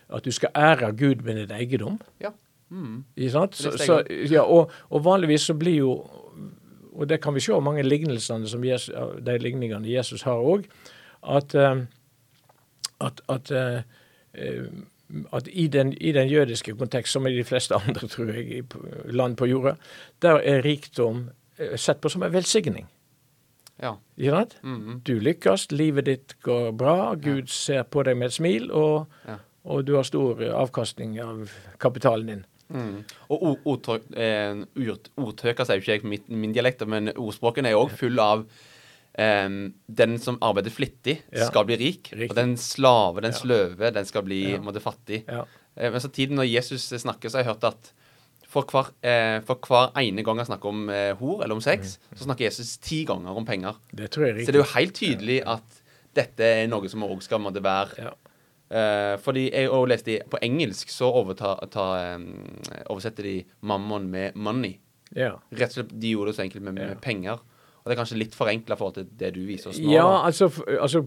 at 0.10 0.26
du 0.26 0.32
skal 0.32 0.50
ære 0.56 0.92
Gud 0.98 1.24
med 1.24 1.36
din 1.36 1.52
eiendom. 1.56 2.00
Ja. 2.22 2.30
Mm. 2.70 3.04
Ikke 3.16 3.32
sant? 3.32 3.56
Så, 3.56 3.72
så, 3.78 4.04
ja, 4.32 4.42
og, 4.42 4.72
og 4.90 5.06
vanligvis 5.06 5.42
så 5.42 5.54
blir 5.54 5.76
jo 5.76 5.92
Og 6.96 7.10
det 7.10 7.20
kan 7.22 7.36
vi 7.36 7.40
se 7.44 7.52
av 7.52 7.60
mange 7.62 7.84
lignelsene 7.84 8.48
som 8.48 8.64
Jesus, 8.64 8.96
de 9.26 9.34
ligningene 9.38 9.90
Jesus 9.90 10.22
har 10.24 10.40
òg, 10.40 10.64
at, 11.28 11.56
eh, 11.56 11.82
at, 13.04 13.20
at, 13.30 13.52
eh, 13.52 13.82
eh, 14.34 14.70
at 15.34 15.50
i, 15.52 15.68
den, 15.68 15.92
i 16.00 16.14
den 16.16 16.30
jødiske 16.32 16.72
kontekst, 16.80 17.12
som 17.12 17.28
i 17.28 17.36
de 17.36 17.44
fleste 17.44 17.76
andre 17.76 18.08
tror 18.14 18.32
jeg, 18.32 18.48
i 18.48 19.12
land 19.12 19.36
på 19.36 19.46
jorda, 19.46 19.76
der 20.22 20.40
er 20.40 20.64
rikdom 20.64 21.30
eh, 21.60 21.76
sett 21.76 22.00
på 22.00 22.10
som 22.10 22.24
en 22.24 22.34
velsigning. 22.34 22.88
Ja. 23.84 23.98
Ikke 24.16 24.32
sant? 24.32 24.58
Mm. 24.64 25.02
Du 25.04 25.18
lykkes, 25.20 25.68
livet 25.72 26.06
ditt 26.08 26.38
går 26.48 26.72
bra, 26.72 27.14
Gud 27.20 27.52
ser 27.52 27.84
på 27.84 28.08
deg 28.08 28.16
med 28.16 28.32
et 28.32 28.40
smil, 28.40 28.72
og, 28.72 29.12
Ja. 29.28 29.42
Og 29.66 29.86
du 29.88 29.96
har 29.98 30.04
stor 30.08 30.42
avkastning 30.62 31.18
av 31.24 31.50
kapitalen 31.82 32.28
din. 32.30 32.46
Mm. 32.74 33.04
Og 33.30 33.60
ord, 33.70 33.90
eh, 34.18 34.64
ordtøker 35.22 35.68
sier 35.68 35.82
jo 35.82 35.98
ikke 36.00 36.10
min, 36.10 36.24
min 36.30 36.54
dialekt, 36.56 36.82
men 36.90 37.12
ordspråken 37.14 37.66
er 37.68 37.76
jo 37.76 37.84
òg 37.86 37.94
full 38.00 38.20
av 38.24 38.46
eh, 39.18 39.50
den 40.02 40.18
som 40.20 40.40
arbeider 40.42 40.74
flittig, 40.74 41.20
Ja. 41.32 41.46
skal 41.48 41.66
bli 41.66 41.78
rik. 41.78 42.10
Riktig. 42.12 42.30
Og 42.32 42.36
den 42.36 42.58
slave, 42.58 43.22
den 43.22 43.32
Ja. 43.32 43.38
sløve, 43.38 43.94
den 43.94 44.06
skal 44.06 44.24
bli 44.24 44.42
Ja. 44.54 44.58
måtte, 44.60 44.82
fattig. 44.82 45.24
Ja. 45.28 45.46
Eh, 45.78 45.92
men 45.92 46.02
samtidig, 46.02 46.32
når 46.36 46.50
Jesus 46.52 46.90
snakker, 46.90 47.30
så 47.30 47.38
har 47.38 47.44
jeg 47.44 47.54
hørt 47.54 47.64
at 47.64 47.92
for 48.48 48.64
hver, 48.64 48.92
eh, 49.04 49.42
for 49.42 49.56
hver 49.56 49.92
ene 49.98 50.24
gang 50.24 50.38
han 50.38 50.46
snakker 50.46 50.66
om 50.70 50.90
eh, 50.90 51.14
hor 51.16 51.44
eller 51.44 51.56
om 51.56 51.62
sex, 51.62 51.98
så 52.16 52.24
snakker 52.24 52.46
Jesus 52.46 52.78
ti 52.78 53.04
ganger 53.06 53.36
om 53.36 53.46
penger. 53.46 53.76
Det 53.94 54.10
tror 54.12 54.26
jeg 54.28 54.36
er 54.36 54.46
Så 54.46 54.52
det 54.52 54.56
er 54.56 54.64
jo 54.64 54.80
helt 54.80 54.94
tydelig 54.94 55.44
at 55.46 55.82
dette 56.16 56.40
er 56.42 56.68
noe 56.68 56.88
som 56.88 57.04
òg 57.04 57.22
skal 57.22 57.40
måtte 57.40 57.62
være 57.62 58.14
Eh, 58.70 59.16
fordi 59.22 59.44
jeg 59.52 59.70
også 59.70 59.88
leste 59.92 60.14
På 60.30 60.40
engelsk 60.42 60.90
så 60.90 61.06
overta, 61.14 61.52
ta, 61.70 62.16
um, 62.16 62.48
oversetter 62.90 63.24
de 63.24 63.44
'mammon' 63.62 64.08
med 64.10 64.34
'money'. 64.34 64.80
Yeah. 65.16 65.38
Rett 65.52 65.70
og 65.70 65.86
slett 65.86 66.00
de 66.00 66.12
gjorde 66.16 66.32
det 66.32 66.36
så 66.36 66.42
enkelt 66.42 66.64
med, 66.64 66.74
med 66.74 66.90
Ja. 66.90 66.96
penger. 66.96 67.34
Og 67.34 67.86
det 67.86 67.94
er 67.94 68.04
kanskje 68.04 68.18
litt 68.18 68.34
forenkla 68.36 68.76
forhold 68.76 68.96
til 68.96 69.08
det 69.18 69.34
du 69.36 69.46
viser 69.46 69.70
oss 69.70 69.80
nå. 69.80 69.92
Ja, 69.92 70.26
altså, 70.26 70.50
altså 70.82 71.06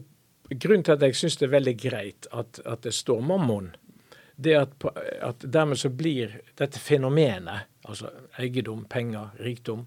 Grunnen 0.51 0.83
til 0.85 0.93
at 0.93 1.03
jeg 1.03 1.15
syns 1.15 1.37
det 1.37 1.47
er 1.49 1.61
veldig 1.61 1.77
greit 1.77 2.27
at, 2.33 2.61
at 2.65 2.81
det 2.83 2.95
står 2.95 3.21
mammon, 3.21 3.75
det 4.41 4.55
er 4.55 4.61
at, 4.61 4.71
at 5.21 5.53
dermed 5.53 5.77
så 5.77 5.91
blir 5.91 6.41
dette 6.57 6.79
fenomenet, 6.81 7.67
altså 7.85 8.09
eiendom, 8.39 8.87
penger, 8.89 9.29
rikdom 9.45 9.87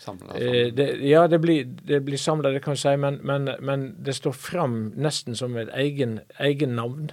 Samlet, 0.00 0.30
samlet. 0.32 0.76
det, 0.76 0.86
Ja, 1.04 1.26
det 1.28 1.38
blir, 1.42 1.64
det 1.84 1.98
blir 2.06 2.16
samla, 2.18 2.50
det 2.54 2.62
kan 2.64 2.72
jeg 2.74 2.80
si, 2.86 2.96
men, 2.96 3.18
men, 3.26 3.50
men 3.60 3.82
det 4.00 4.14
står 4.16 4.32
fram 4.32 4.78
nesten 4.96 5.36
som 5.36 5.56
et 5.60 5.68
egen, 5.76 6.20
egen 6.40 6.72
navn. 6.78 7.10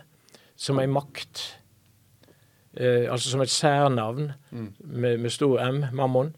Som 0.55 0.79
ei 0.79 0.87
makt. 0.87 1.41
Eh, 2.77 3.11
altså 3.11 3.29
som 3.29 3.41
et 3.41 3.49
særnavn 3.49 4.31
Mm. 4.51 4.73
med, 4.79 5.17
med 5.19 5.29
stor 5.31 5.59
M, 5.69 5.83
mammon. 5.93 6.35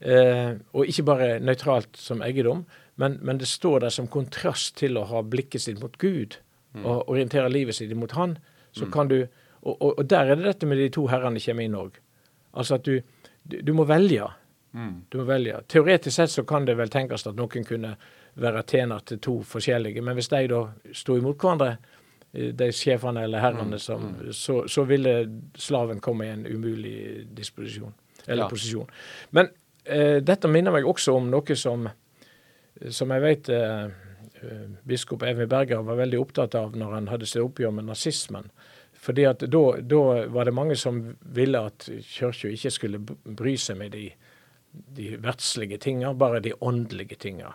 Eh, 0.00 0.54
og 0.74 0.86
ikke 0.86 1.02
bare 1.06 1.40
nøytralt 1.40 1.96
som 1.96 2.22
eiendom, 2.22 2.64
men, 2.96 3.18
men 3.22 3.38
det 3.38 3.46
står 3.48 3.78
der 3.80 3.88
som 3.94 4.08
kontrast 4.10 4.76
til 4.76 4.96
å 4.98 5.04
ha 5.08 5.22
blikket 5.22 5.60
sitt 5.62 5.80
mot 5.80 5.94
Gud 5.98 6.36
og 6.84 7.08
orientere 7.08 7.50
livet 7.52 7.74
sitt 7.76 7.92
mot 7.96 8.10
Han. 8.16 8.38
Så 8.72 8.86
kan 8.90 9.08
du, 9.08 9.26
og, 9.62 9.76
og, 9.82 9.98
og 9.98 10.06
der 10.10 10.30
er 10.32 10.34
det 10.40 10.44
dette 10.46 10.66
med 10.66 10.78
de 10.80 10.88
to 10.88 11.06
herrene 11.06 11.40
kommer 11.40 11.62
inn 11.62 11.74
òg. 11.76 11.98
Altså 12.56 12.74
at 12.74 12.84
du, 12.88 13.00
du, 13.44 13.58
du 13.62 13.72
må 13.76 13.84
velge. 13.84 14.24
Mm. 14.72 14.92
Du 15.10 15.18
må 15.20 15.24
velge. 15.28 15.58
Teoretisk 15.68 16.16
sett 16.16 16.30
så 16.32 16.44
kan 16.48 16.64
det 16.64 16.74
vel 16.78 16.88
tenkes 16.92 17.26
at 17.26 17.36
noen 17.36 17.64
kunne 17.68 17.94
være 18.40 18.62
tjener 18.64 19.02
til 19.04 19.18
to 19.20 19.34
forskjellige, 19.44 20.00
men 20.02 20.16
hvis 20.16 20.30
de 20.32 20.46
da 20.48 20.62
sto 20.96 21.16
imot 21.20 21.36
hverandre, 21.42 21.74
eh, 22.32 22.52
de 22.56 22.70
sjefene 22.72 23.24
eller 23.26 23.44
herrene, 23.44 23.78
som, 23.78 24.06
så, 24.32 24.62
så 24.68 24.84
ville 24.88 25.16
slaven 25.60 26.00
komme 26.00 26.24
i 26.26 26.32
en 26.32 26.46
umulig 26.46 27.26
disposisjon, 27.36 27.92
eller 28.26 28.44
Ja. 28.44 28.48
posisjon. 28.48 28.88
Men 29.30 29.50
eh, 29.84 30.20
dette 30.24 30.48
minner 30.48 30.72
meg 30.72 30.84
også 30.88 31.16
om 31.16 31.28
noe 31.30 31.56
som 31.56 31.88
som 32.90 33.10
jeg 33.14 33.22
vet 33.22 33.48
eh, 33.52 33.84
eh, 34.42 34.62
biskop 34.88 35.22
Evy 35.22 35.44
Berger 35.46 35.82
var 35.86 35.98
veldig 36.00 36.18
opptatt 36.18 36.54
av 36.58 36.72
når 36.76 36.94
han 36.96 37.08
hadde 37.12 37.26
sitt 37.28 37.42
oppgjør 37.44 37.70
med 37.76 37.84
nazismen. 37.86 38.48
Fordi 39.02 39.24
at 39.28 39.44
da, 39.50 39.60
da 39.82 40.00
var 40.32 40.48
det 40.48 40.54
mange 40.56 40.74
som 40.78 41.00
ville 41.34 41.60
at 41.68 41.88
kirka 42.06 42.48
ikke 42.50 42.70
skulle 42.70 42.98
bry 43.02 43.54
seg 43.60 43.78
med 43.78 43.92
de, 43.94 44.08
de 44.72 45.16
verdslige 45.22 45.78
tinga, 45.78 46.12
bare 46.12 46.40
de 46.40 46.54
åndelige 46.60 47.18
tinga. 47.20 47.52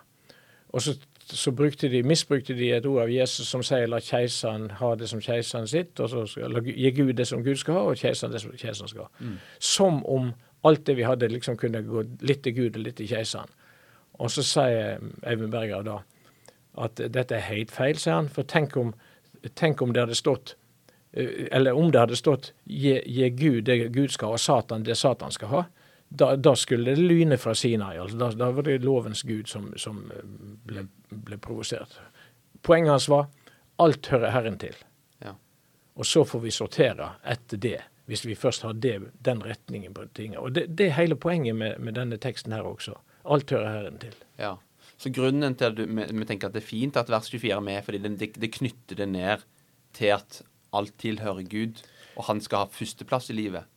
Og 0.70 0.82
så, 0.82 0.94
så 1.20 1.52
de, 1.52 2.04
misbrukte 2.04 2.54
de 2.54 2.72
et 2.76 2.86
ord 2.86 3.02
av 3.02 3.12
Jesus 3.12 3.48
som 3.48 3.64
sier 3.64 3.88
la 3.88 4.00
keiseren 4.04 4.70
ha 4.80 4.96
det 4.96 5.10
som 5.10 5.22
keiseren 5.22 5.68
sitt, 5.68 6.00
og 6.00 6.10
så 6.10 6.26
skal, 6.26 6.52
la, 6.52 6.62
gi 6.62 6.92
Gud 6.92 7.14
det 7.14 7.28
som 7.28 7.44
Gud 7.44 7.56
skal 7.56 7.74
ha, 7.74 7.86
og 7.88 7.98
keiseren 7.98 8.34
det 8.34 8.42
som 8.44 8.52
keiseren 8.52 8.92
skal 8.92 9.08
ha. 9.08 9.10
Mm. 9.20 9.38
Som 9.60 10.04
om 10.06 10.34
alt 10.68 10.86
det 10.88 10.98
vi 10.98 11.08
hadde, 11.08 11.32
liksom 11.32 11.58
kunne 11.58 11.82
gå 11.86 12.04
litt 12.22 12.44
til 12.44 12.56
Gud 12.56 12.78
og 12.78 12.84
litt 12.84 12.98
til 13.00 13.10
keiseren. 13.10 13.50
Og 14.20 14.32
så 14.34 14.44
sier 14.44 15.02
Eivind 15.24 15.54
Berger 15.54 15.86
da 15.86 16.00
at 16.78 17.00
dette 17.14 17.38
er 17.38 17.46
helt 17.48 17.74
feil, 17.74 17.98
sier 17.98 18.20
han. 18.20 18.30
For 18.30 18.46
tenk 18.46 18.76
om, 18.78 18.94
tenk 19.58 19.82
om 19.82 19.94
det 19.94 20.04
hadde 20.06 20.18
stått 20.18 20.56
eh, 21.14 21.48
eller 21.52 21.78
om 21.78 21.92
det 21.94 22.02
hadde 22.02 22.20
stått 22.20 22.52
gi, 22.66 22.98
gi, 23.06 23.30
Gud 23.30 23.64
det 23.70 23.80
Gud 23.96 24.14
skal 24.14 24.34
ha, 24.34 24.38
og 24.38 24.44
Satan 24.44 24.86
det 24.86 24.98
Satan 24.98 25.34
skal 25.34 25.54
ha, 25.54 25.64
da, 26.10 26.36
da 26.36 26.56
skulle 26.56 26.92
det 26.92 27.02
lyne 27.02 27.38
fra 27.38 27.56
Sinai. 27.56 27.98
Altså. 27.98 28.18
Da, 28.18 28.32
da, 28.32 28.52
var 28.52 28.64
det 28.64 28.78
lovens 28.84 29.24
Gud 29.28 29.48
som, 29.48 29.72
som 29.78 30.06
eh, 30.12 30.24
ble, 30.68 30.88
ble, 31.10 31.38
provosert. 31.38 32.00
Poenget 32.62 32.92
hans 32.92 33.10
var 33.12 33.28
alt 33.84 34.08
hører 34.12 34.34
Herren 34.34 34.60
til. 34.62 34.76
Ja. 35.24 35.36
Og 36.00 36.08
så 36.08 36.24
får 36.26 36.46
vi 36.46 36.54
sortere 36.56 37.12
etter 37.28 37.62
det, 37.62 37.80
hvis 38.08 38.26
vi 38.26 38.38
først 38.40 38.64
har 38.66 38.78
det, 38.78 39.00
den 39.26 39.44
retningen 39.44 39.94
på 39.94 40.08
tingene. 40.16 40.40
Og 40.40 40.56
det, 40.56 40.68
det, 40.78 40.88
er 40.88 41.02
hele 41.02 41.20
poenget 41.20 41.56
med, 41.56 41.78
med 41.80 42.00
denne 42.00 42.18
teksten 42.22 42.56
her 42.56 42.66
også. 42.66 42.96
Alt 43.28 43.52
hører 43.52 43.70
Herren 43.74 44.00
til. 44.02 44.16
Ja. 44.40 44.56
Så 44.98 45.12
grunnen 45.14 45.56
til 45.60 45.70
at 45.70 45.78
vi 45.78 46.26
tenker 46.26 46.50
at 46.50 46.56
det 46.56 46.64
er 46.64 46.72
fint 46.72 46.98
at 46.98 47.10
vers 47.12 47.30
24 47.30 47.54
er 47.54 47.62
med, 47.62 47.84
fordi 47.86 48.00
det, 48.02 48.32
det, 48.40 48.54
knytter 48.56 48.98
det 48.98 49.10
ned 49.12 49.44
til 49.94 50.16
at 50.16 50.42
alt 50.74 50.96
tilhører 50.98 51.46
Gud, 51.52 51.84
og 52.18 52.26
han 52.32 52.42
skal 52.42 52.64
ha 52.64 52.72
førsteplass 52.74 53.30
i 53.30 53.38
livet. 53.38 53.68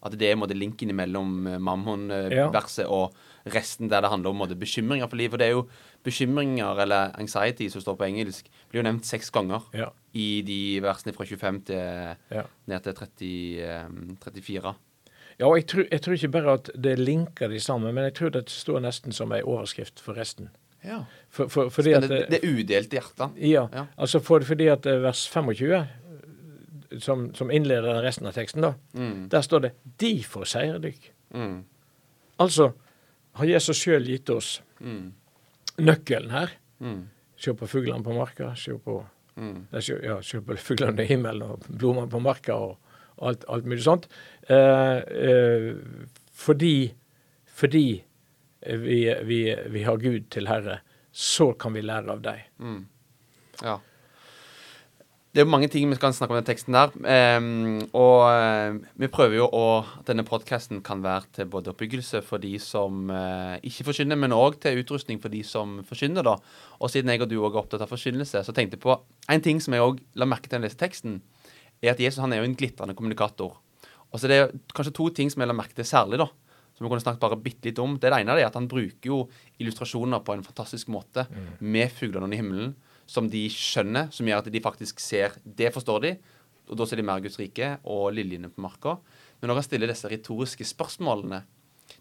At 0.00 0.16
det 0.16 0.30
er 0.30 0.38
måte, 0.40 0.56
linken 0.56 0.92
mellom 0.96 1.46
eh, 1.46 1.58
Mammon-verset 1.60 2.86
ja. 2.86 2.88
og 2.88 3.16
resten 3.52 3.88
der 3.88 4.04
det 4.04 4.10
handler 4.12 4.32
om 4.32 4.42
måte, 4.42 4.58
bekymringer 4.58 5.08
for 5.08 5.20
livet. 5.20 5.34
For 5.34 5.42
det 5.42 5.48
er 5.48 5.56
jo 5.56 5.64
bekymringer, 6.04 6.80
eller 6.84 7.16
anxiety, 7.20 7.68
som 7.68 7.84
står 7.84 7.98
på 8.00 8.08
engelsk, 8.08 8.48
blir 8.70 8.80
jo 8.80 8.86
nevnt 8.88 9.08
seks 9.08 9.32
ganger 9.34 9.66
ja. 9.76 9.90
i 10.16 10.40
de 10.46 10.60
versene 10.84 11.14
fra 11.16 11.26
25 11.28 11.64
til 11.68 11.82
ja. 12.38 12.46
ned 12.70 12.86
til 12.86 12.96
30, 13.02 14.16
34. 14.24 14.72
Eh, 14.72 14.86
ja, 15.40 15.48
og 15.48 15.56
jeg 15.56 15.66
tror, 15.72 15.84
jeg 15.88 16.02
tror, 16.04 16.16
ikke 16.16 16.34
bare 16.36 16.56
at 16.58 16.72
det 16.76 16.98
linker 17.00 17.48
de 17.48 17.60
sammen, 17.60 17.94
men 17.94 18.10
jeg 18.10 18.18
tror 18.18 18.32
det 18.34 18.48
står 18.52 18.82
nesten 18.84 19.14
som 19.16 19.32
ei 19.32 19.40
overskrift 19.40 20.02
for 20.04 20.16
resten. 20.20 20.50
Ja. 20.84 21.02
For, 21.28 21.48
for, 21.52 21.68
fordi 21.68 21.92
at, 21.96 22.06
det, 22.08 22.20
det 22.32 22.40
er 22.40 22.52
udelt 22.54 22.92
hjerte. 22.92 23.28
Ja, 23.36 23.66
ja. 23.72 23.84
altså 23.96 24.20
for, 24.24 24.44
fordi 24.44 24.68
at 24.72 24.86
eh, 24.88 25.00
vers 25.02 25.26
25, 25.28 25.80
som, 26.98 27.28
som 27.34 27.50
innleder 27.50 28.02
resten 28.02 28.26
av 28.26 28.34
teksten, 28.34 28.64
da, 28.64 28.74
mm. 28.94 29.28
der 29.30 29.42
står 29.46 29.60
det 29.60 29.72
'Derfor 30.00 30.44
seier 30.44 30.78
dykk'. 30.78 31.10
Mm. 31.34 31.64
Altså 32.38 32.72
har 33.32 33.46
Jesus 33.46 33.78
sjøl 33.78 34.08
gitt 34.08 34.30
oss 34.30 34.62
mm. 34.80 35.12
nøkkelen 35.78 36.30
her. 36.34 36.50
Mm. 36.80 37.08
Se 37.38 37.54
på 37.54 37.68
fuglene 37.70 38.04
på 38.04 38.14
marka, 38.16 38.54
se 38.56 38.74
på, 38.78 38.98
mm. 39.36 39.68
ja, 40.02 40.20
på 40.20 40.56
fuglene 40.56 41.04
i 41.04 41.06
himmelen 41.06 41.42
og 41.42 41.66
blomstene 41.68 42.10
på 42.10 42.20
marka. 42.20 42.54
og 42.54 42.78
alt, 43.20 43.44
alt 43.48 43.66
mulig 43.68 43.84
sånt. 43.84 44.08
Eh, 44.48 44.96
eh, 44.96 45.74
fordi, 46.32 46.94
fordi 47.46 47.86
vi, 48.66 48.98
vi, 49.24 49.40
vi, 49.66 49.82
har 49.84 50.00
Gud 50.00 50.30
til 50.32 50.48
Herre, 50.48 50.80
så 51.12 51.52
kan 51.52 51.74
vi 51.76 51.84
lære 51.84 52.12
av 52.14 52.24
deg. 52.24 52.46
Mm. 52.58 52.82
Ja. 53.62 53.78
Det 55.30 55.38
er 55.38 55.44
jo 55.44 55.50
mange 55.52 55.68
ting 55.70 55.86
vi 55.86 55.94
skal 55.94 56.10
snakke 56.10 56.34
om 56.34 56.40
i 56.40 56.40
den 56.40 56.48
teksten 56.48 56.74
der. 56.74 56.90
Um, 57.38 57.76
og 57.94 58.24
uh, 58.26 58.78
vi 58.98 59.06
prøver 59.14 59.36
jo 59.38 59.44
å 59.46 59.66
at 59.84 60.08
denne 60.08 60.24
podkasten 60.26 60.80
kan 60.82 61.04
være 61.04 61.28
til 61.36 61.50
både 61.52 61.70
oppbyggelse 61.70 62.18
for 62.26 62.42
de 62.42 62.56
som 62.58 63.12
uh, 63.14 63.54
ikke 63.62 63.86
forkynner, 63.86 64.18
men 64.18 64.34
òg 64.34 64.58
til 64.64 64.82
utrustning 64.82 65.22
for 65.22 65.30
de 65.30 65.44
som 65.46 65.78
forkynner. 65.86 66.26
da. 66.26 66.34
Og 66.82 66.90
siden 66.90 67.14
jeg 67.14 67.22
og 67.22 67.30
du 67.30 67.36
òg 67.38 67.54
er 67.54 67.62
opptatt 67.62 67.86
av 67.86 67.92
forkynnelse, 67.92 68.42
så 68.42 68.56
tenkte 68.56 68.74
jeg 68.74 68.82
på 68.82 68.98
en 69.30 69.44
ting 69.44 69.62
som 69.62 69.76
jeg 69.76 69.86
òg 69.86 70.02
la 70.18 70.26
merke 70.26 70.50
til 70.50 70.58
da 70.58 70.64
jeg 70.64 70.72
leste 70.72 70.82
teksten 70.82 71.20
er 71.80 71.94
at 71.94 72.02
Jesus 72.02 72.20
han 72.20 72.34
er 72.34 72.42
jo 72.42 72.50
en 72.50 72.58
glitrende 72.58 72.98
kommunikator. 72.98 73.54
Og 74.10 74.18
så 74.18 74.26
Det 74.26 74.36
er 74.36 74.52
kanskje 74.74 74.96
to 74.98 75.08
ting 75.14 75.30
som 75.30 75.40
jeg 75.40 75.48
la 75.48 75.54
merke 75.54 75.78
til 75.78 75.86
særlig, 75.86 76.18
da, 76.18 76.26
som 76.74 76.84
vi 76.84 76.90
kunne 76.90 77.06
snakket 77.06 77.22
bare 77.22 77.38
bitte 77.38 77.70
litt 77.70 77.78
om. 77.78 77.98
Det 78.02 78.10
ene 78.10 78.34
er 78.34 78.48
at 78.48 78.58
han 78.58 78.68
bruker 78.68 79.06
jo 79.06 79.28
illustrasjoner 79.62 80.24
på 80.26 80.34
en 80.34 80.42
fantastisk 80.42 80.90
måte 80.90 81.26
mm. 81.30 81.60
med 81.60 81.92
fuglene 81.94 82.34
i 82.34 82.40
himmelen, 82.40 82.74
som 83.10 83.26
de 83.30 83.42
skjønner, 83.50 84.10
som 84.14 84.28
gjør 84.28 84.44
at 84.44 84.52
de 84.52 84.62
faktisk 84.62 85.00
ser 85.02 85.34
Det 85.42 85.72
forstår 85.74 86.04
de, 86.04 86.12
og 86.70 86.78
da 86.78 86.86
ser 86.86 87.00
de 87.00 87.06
mer 87.06 87.22
Guds 87.22 87.40
rike 87.40 87.72
og 87.82 88.12
liljene 88.14 88.50
på 88.52 88.62
marka. 88.62 88.98
Men 89.40 89.50
når 89.50 89.60
han 89.60 89.66
stiller 89.66 89.90
disse 89.90 90.10
retoriske 90.10 90.66
spørsmålene 90.68 91.42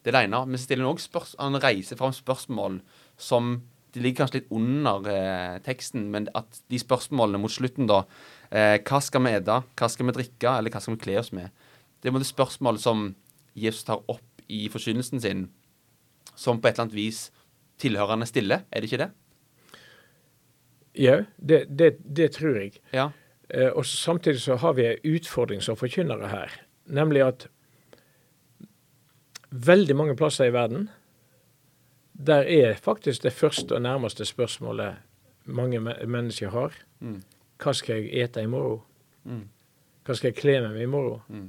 Det 0.03 0.11
er 0.11 0.15
det 0.19 0.23
ene. 0.27 0.45
Men 0.45 0.61
stiller 0.61 0.85
han 0.85 0.97
spørs, 1.01 1.35
Han 1.39 1.57
reiser 1.57 1.97
fram 1.97 2.13
spørsmål 2.13 2.81
som 3.17 3.63
de 3.93 4.03
ligger 4.03 4.21
kanskje 4.21 4.37
litt 4.39 4.51
under 4.53 5.07
eh, 5.09 5.55
teksten, 5.65 6.11
men 6.13 6.27
at 6.37 6.59
de 6.69 6.77
spørsmålene 6.77 7.41
mot 7.41 7.51
slutten, 7.51 7.87
da 7.89 8.03
eh, 8.51 8.77
Hva 8.85 8.99
skal 9.01 9.23
vi 9.25 9.33
ete? 9.33 9.55
Hva 9.73 9.89
skal 9.89 10.05
vi 10.05 10.13
drikke? 10.13 10.51
Eller 10.51 10.69
hva 10.69 10.81
skal 10.83 10.93
vi 10.93 11.01
kle 11.07 11.17
oss 11.17 11.31
med? 11.33 11.49
Det 11.99 12.13
er 12.13 12.23
spørsmål 12.23 12.77
som 12.77 13.15
Jesus 13.57 13.87
tar 13.87 14.03
opp 14.07 14.43
i 14.47 14.67
forkynnelsen 14.69 15.21
sin, 15.21 15.47
som 16.35 16.61
på 16.61 16.69
et 16.69 16.77
eller 16.77 16.85
annet 16.85 16.99
vis 16.99 17.31
tilhørende 17.81 18.27
stiller, 18.29 18.61
stille, 18.61 18.69
er 18.69 18.81
det 18.81 18.91
ikke 18.91 19.01
det? 19.01 19.09
Ja, 20.97 21.23
det, 21.37 21.65
det, 21.69 21.97
det 22.03 22.31
tror 22.37 22.57
jeg. 22.57 22.79
Ja. 22.93 23.09
Eh, 23.49 23.69
og 23.69 23.85
Samtidig 23.85 24.41
så 24.41 24.55
har 24.55 24.73
vi 24.73 24.85
en 24.85 25.15
utfordring 25.15 25.61
som 25.61 25.77
forkynnere 25.77 26.29
her, 26.31 26.55
nemlig 26.85 27.23
at 27.25 27.47
veldig 29.49 29.95
mange 29.95 30.15
plasser 30.15 30.49
i 30.49 30.53
verden 30.53 30.89
der 32.19 32.43
er 32.43 32.73
faktisk 32.75 33.23
det 33.23 33.33
første 33.33 33.75
og 33.75 33.81
nærmeste 33.81 34.25
spørsmålet 34.25 34.95
mange 35.45 35.79
mennesker 35.79 36.49
har. 36.49 36.73
Mm. 36.99 37.21
Hva 37.63 37.73
skal 37.73 37.95
jeg 37.95 38.23
ete 38.23 38.43
i 38.43 38.49
morgen? 38.49 38.81
Mm. 39.23 39.45
Hva 40.05 40.15
skal 40.15 40.31
jeg 40.31 40.39
kle 40.41 40.57
meg 40.61 40.75
med 40.75 40.83
i 40.83 40.89
morgen? 40.91 41.21
Mm. 41.27 41.47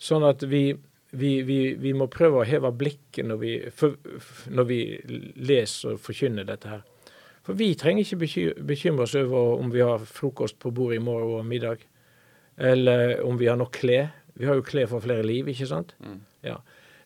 Sånn 0.00 0.24
at 0.24 0.44
vi, 0.48 0.62
vi, 1.10 1.32
vi, 1.42 1.58
vi, 1.74 1.92
må 1.92 2.06
prøve 2.06 2.40
å 2.40 2.46
heve 2.46 2.70
blikket 2.72 3.26
når 3.26 3.40
vi, 3.42 3.52
for, 3.74 3.98
når 4.48 4.68
vi 4.70 4.80
leser 5.36 5.96
og 5.96 6.04
forkynner 6.04 6.46
dette 6.48 6.70
her. 6.70 6.86
For 7.50 7.58
vi 7.58 7.72
trenger 7.74 8.04
ikke 8.04 8.52
bekymre 8.62 9.02
oss 9.02 9.14
over 9.18 9.56
om 9.58 9.72
vi 9.74 9.80
har 9.82 10.04
frokost 10.06 10.58
på 10.62 10.70
bordet 10.70 11.00
i 11.00 11.02
morgen 11.02 11.40
og 11.40 11.46
middag, 11.46 11.80
eller 12.56 13.24
om 13.26 13.40
vi 13.40 13.48
har 13.50 13.56
nok 13.58 13.72
klær. 13.74 14.12
Vi 14.38 14.46
har 14.46 14.54
jo 14.54 14.62
klær 14.62 14.86
for 14.86 15.02
flere 15.02 15.26
liv, 15.26 15.48
ikke 15.50 15.66
sant? 15.66 15.96
Mm. 15.98 16.20
Ja. 16.46 16.60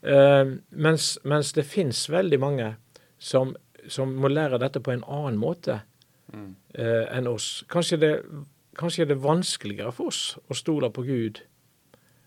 Uh, 0.05 0.59
mens, 0.71 1.15
mens, 1.25 1.55
det 1.57 1.65
finnes 1.65 2.11
veldig 2.13 2.41
mange 2.41 2.75
som, 3.19 3.55
som, 3.89 4.13
må 4.13 4.29
lære 4.29 4.61
dette 4.61 4.85
på 4.85 4.93
en 4.93 5.07
annen 5.09 5.41
måte 5.41 5.79
mm. 6.35 6.51
uh, 6.77 7.17
enn 7.17 7.31
oss. 7.33 7.65
Kanskje 7.73 7.97
det, 8.03 8.13
kanskje 8.77 9.09
det 9.09 9.17
er 9.17 9.25
vanskeligere 9.25 9.97
for 9.97 10.13
oss 10.13 10.23
å 10.45 10.59
stole 10.61 10.93
på 10.93 11.07
Gud, 11.09 11.41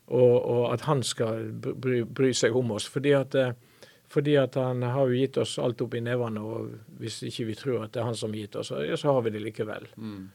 og, 0.08 0.36
og 0.42 0.74
at 0.74 0.90
Han 0.90 1.06
skal 1.06 1.52
bry, 1.54 2.02
bry, 2.02 2.34
seg 2.34 2.58
om 2.58 2.74
oss. 2.74 2.90
Fordi 2.90 3.14
at, 3.14 3.38
uh, 3.38 3.54
fordi 4.08 4.38
at 4.40 4.56
Han 4.56 4.84
har 4.84 5.08
jo 5.10 5.20
gitt 5.20 5.38
oss 5.38 5.58
alt 5.60 5.82
opp 5.84 5.96
i 5.98 6.02
nevene, 6.02 6.42
og 6.42 7.00
hvis 7.02 7.22
ikke 7.28 7.46
vi 7.50 7.56
tror 7.60 7.84
at 7.84 7.94
det 7.94 8.02
er 8.02 8.08
Han 8.08 8.16
som 8.16 8.32
har 8.32 8.46
gitt 8.46 8.56
oss, 8.56 8.72
så 8.72 9.14
har 9.14 9.22
vi 9.26 9.34
det 9.36 9.44
likevel. 9.44 9.88
Mm. 9.98 10.30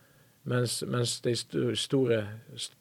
Mens, 0.44 0.82
mens 0.82 1.20
de 1.22 1.36
store, 1.78 2.16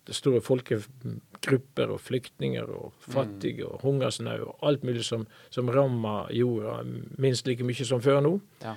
store 0.10 0.40
folkegrupper 0.42 1.92
og 1.94 2.00
flyktninger 2.02 2.70
og 2.74 2.96
fattige 3.06 3.68
og 3.68 3.84
hungersnød 3.86 4.48
og 4.48 4.64
alt 4.66 4.86
mulig 4.88 5.04
som, 5.06 5.28
som 5.54 5.70
rammer 5.70 6.32
jorda 6.34 6.80
minst 7.22 7.46
like 7.46 7.66
mye 7.66 7.86
som 7.86 8.02
før 8.02 8.24
nå, 8.26 8.32
ja. 8.64 8.74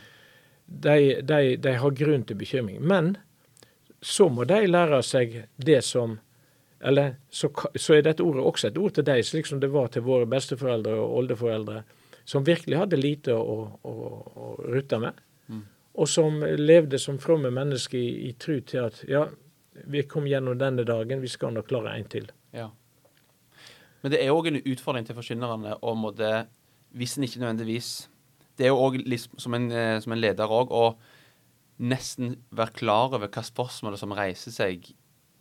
de, 0.67 0.99
de, 1.25 1.57
de, 1.57 1.73
har 1.81 1.97
grunn 1.97 2.29
til 2.29 2.37
bekymring. 2.37 2.83
Men 2.85 3.15
så 4.05 4.29
må 4.29 4.45
de 4.45 4.61
lære 4.69 5.01
seg 5.03 5.43
det 5.57 5.81
som 5.85 6.19
Eller 6.85 7.15
så, 7.33 7.49
så 7.81 7.95
er 7.95 8.03
dette 8.05 8.21
ordet 8.21 8.43
også 8.45 8.69
et 8.69 8.77
ord 8.77 8.93
til 8.93 9.05
deg, 9.09 9.25
slik 9.25 9.47
som 9.49 9.61
det 9.61 9.71
var 9.73 9.87
til 9.89 10.03
våre 10.05 10.27
besteforeldre 10.29 10.93
og 11.01 11.15
oldeforeldre, 11.23 11.79
som 12.25 12.45
virkelig 12.47 12.79
hadde 12.81 12.99
lite 13.01 13.35
å, 13.37 13.57
å, 13.85 13.95
å 14.35 14.51
rutte 14.73 14.99
med 15.03 15.21
og 15.95 16.11
som 16.11 16.41
levde 16.59 16.99
som 16.99 17.21
fromme 17.23 17.51
mennesker 17.55 17.99
i, 17.99 18.29
i 18.29 18.33
tru 18.39 18.59
til 18.67 18.89
at 18.89 19.03
ja, 19.07 19.29
vi 19.91 20.03
kom 20.11 20.27
gjennom 20.27 20.59
denne 20.59 20.87
dagen, 20.87 21.23
vi 21.23 21.31
skal 21.31 21.55
nok 21.55 21.69
klare 21.71 21.95
en 21.95 22.09
til. 22.11 22.27
Ja. 22.55 22.71
Men 24.03 24.13
det 24.13 24.21
er 24.21 24.35
òg 24.35 24.51
en 24.51 24.61
utfordring 24.61 25.07
til 25.07 25.17
forkynnerne 25.17 25.79
å 25.83 25.95
måtte, 25.99 26.47
hvis 26.95 27.17
en 27.17 27.27
ikke 27.27 27.41
nødvendigvis 27.43 28.11
Det 28.55 28.69
er 28.69 28.71
jo 28.71 28.83
òg 28.85 29.01
som, 29.43 29.55
eh, 29.55 29.97
som, 29.99 30.13
en 30.15 30.21
leder 30.21 30.47
òg 30.47 30.71
å 30.71 30.85
nesten 31.83 32.37
være 32.55 32.77
klar 32.77 33.17
over 33.17 33.27
hva 33.27 33.43
spørsmålet 33.43 33.99
som 33.99 34.15
reiser 34.15 34.55
seg 34.55 34.93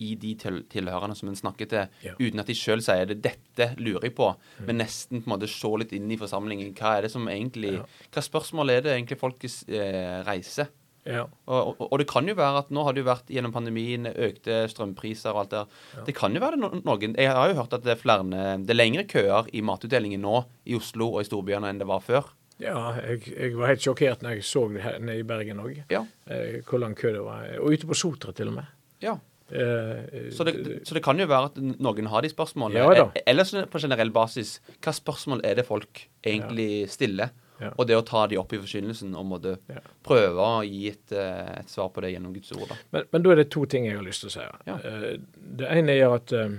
i 0.04 0.16
de 0.20 0.34
til 0.36 0.62
tilhørende 0.72 1.16
som 1.18 1.30
en 1.32 1.36
snakker 1.40 1.70
til, 1.72 1.88
Ja. 2.04 2.14
uten 2.20 2.40
at 2.44 2.48
de 2.52 2.54
sjøl 2.60 2.82
sier 2.84 3.06
det. 3.10 3.22
'Dette 3.24 3.76
lurer 3.80 4.04
jeg 4.10 4.16
på', 4.16 4.36
men 4.68 4.78
nesten 4.84 5.24
på 5.24 5.32
en 5.32 5.40
måte 5.40 5.48
se 5.50 5.68
litt 5.80 5.94
inn 5.94 6.12
i 6.12 6.18
forsamlingen. 6.18 6.74
Hva 6.76 6.98
er 6.98 7.02
det 7.08 7.12
som 7.12 7.26
egentlig 7.28 7.74
Ja. 7.80 7.84
Hva 8.12 8.22
spørsmål 8.22 8.70
er 8.78 8.82
det 8.82 8.92
egentlig 8.98 9.20
folk 9.20 9.44
eh, 9.44 10.24
reiser? 10.28 10.68
Ja. 11.06 11.26
Og, 11.52 11.76
og, 11.82 11.92
og 11.92 12.00
det 12.00 12.08
kan 12.08 12.26
jo 12.26 12.34
være 12.34 12.60
at 12.60 12.70
nå 12.72 12.84
har 12.86 12.94
det 12.96 13.02
jo 13.04 13.10
vært 13.12 13.28
gjennom 13.28 13.52
pandemien 13.52 14.06
økte 14.08 14.70
strømpriser 14.72 15.34
og 15.36 15.40
alt 15.42 15.50
der. 15.52 15.66
der. 15.98 16.06
Det 16.06 16.16
kan 16.16 16.34
jo 16.34 16.40
være 16.40 16.56
noen 16.58 17.16
Jeg 17.18 17.28
har 17.30 17.50
jo 17.50 17.56
hørt 17.60 17.74
at 17.74 17.84
det 17.84 17.92
er 17.92 18.00
flere 18.00 18.24
Det 18.64 18.70
er 18.72 18.80
lengre 18.80 19.04
køer 19.04 19.50
i 19.54 19.60
matutdelingen 19.60 20.22
nå 20.22 20.46
i 20.66 20.76
Oslo 20.76 21.10
og 21.16 21.22
i 21.22 21.28
storbyene 21.28 21.68
enn 21.70 21.80
det 21.80 21.88
var 21.88 22.00
før. 22.00 22.24
ja 22.60 22.94
jeg, 23.02 23.20
jeg 23.36 23.58
var 23.58 23.68
helt 23.74 23.82
sjokkert 23.84 24.22
når 24.24 24.30
jeg 24.38 24.44
så 24.44 24.64
det 24.72 24.82
her 24.86 25.00
nede 25.00 25.20
i 25.20 25.24
Bergen 25.28 25.60
òg, 25.60 25.84
Ja. 25.90 26.06
eh, 26.30 26.62
hvor 26.64 26.80
lang 26.80 26.96
kø 26.96 27.12
det 27.12 27.22
var. 27.26 27.50
Og 27.60 27.74
ute 27.74 27.86
på 27.86 27.94
Sotra 28.00 28.32
til 28.32 28.48
og 28.48 28.54
med. 28.54 28.66
ja. 29.02 29.18
Eh, 29.54 30.32
Så 30.34 30.44
det, 30.48 30.54
så 30.88 30.96
det 30.98 31.04
kan 31.06 31.20
jo 31.22 31.28
være 31.30 31.52
at 31.52 31.58
noen 31.62 32.08
har 32.10 32.22
de 32.26 32.30
spørsmålene. 32.32 32.96
Ja. 32.98 33.06
E- 33.16 33.24
Eller 33.28 33.44
på 33.70 33.80
generell 33.80 34.10
basis, 34.16 34.60
hva 34.82 34.94
spørsmål 34.98 35.44
er 35.46 35.56
det 35.62 35.66
folk 35.68 36.08
egentlig 36.26 36.90
stiller? 36.90 37.30
Ja. 37.62 37.70
Og 37.78 37.86
det 37.88 37.96
å 37.96 38.02
ta 38.04 38.26
de 38.28 38.36
opp 38.42 38.52
i 38.54 38.58
forkynnelsen 38.58 39.14
og 39.16 39.26
måtte 39.30 39.58
Ja. 39.70 39.80
prøve 40.04 40.42
å 40.42 40.64
gi 40.66 40.88
et, 40.90 41.12
eh, 41.12 41.60
et 41.60 41.70
svar 41.70 41.90
på 41.94 42.02
det 42.02 42.12
gjennom 42.16 42.34
Guds 42.34 42.52
ord. 42.52 42.68
da. 42.70 42.76
Men, 42.92 43.04
men 43.14 43.22
da 43.24 43.30
er 43.32 43.36
det 43.36 43.50
to 43.52 43.66
ting 43.66 43.86
jeg 43.86 43.96
har 43.96 44.04
lyst 44.04 44.22
til 44.26 44.30
å 44.30 44.34
si. 44.34 44.48
Ja. 44.68 44.76
Eh, 44.84 45.18
Det 45.38 45.68
ene 45.70 45.90
er 45.92 46.16
at 46.16 46.34
eh, 46.34 46.50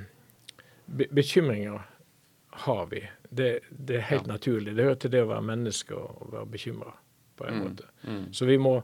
be 0.89 1.07
bekymringer 1.13 1.83
har 2.65 2.87
vi. 2.87 3.03
Det, 3.31 3.61
det 3.71 3.97
er 3.97 4.01
helt 4.13 4.27
naturlig. 4.31 4.77
Det 4.77 4.85
hører 4.85 5.01
til 5.01 5.11
det 5.11 5.23
å 5.25 5.29
være 5.33 5.43
menneske 5.43 5.93
og 5.99 6.31
være 6.33 6.47
bekymra 6.47 6.93
på 7.37 7.49
en 7.49 7.61
måte. 7.65 7.85
Mm. 8.07 8.29
Så 8.33 8.47
vi 8.47 8.57
må, 8.57 8.77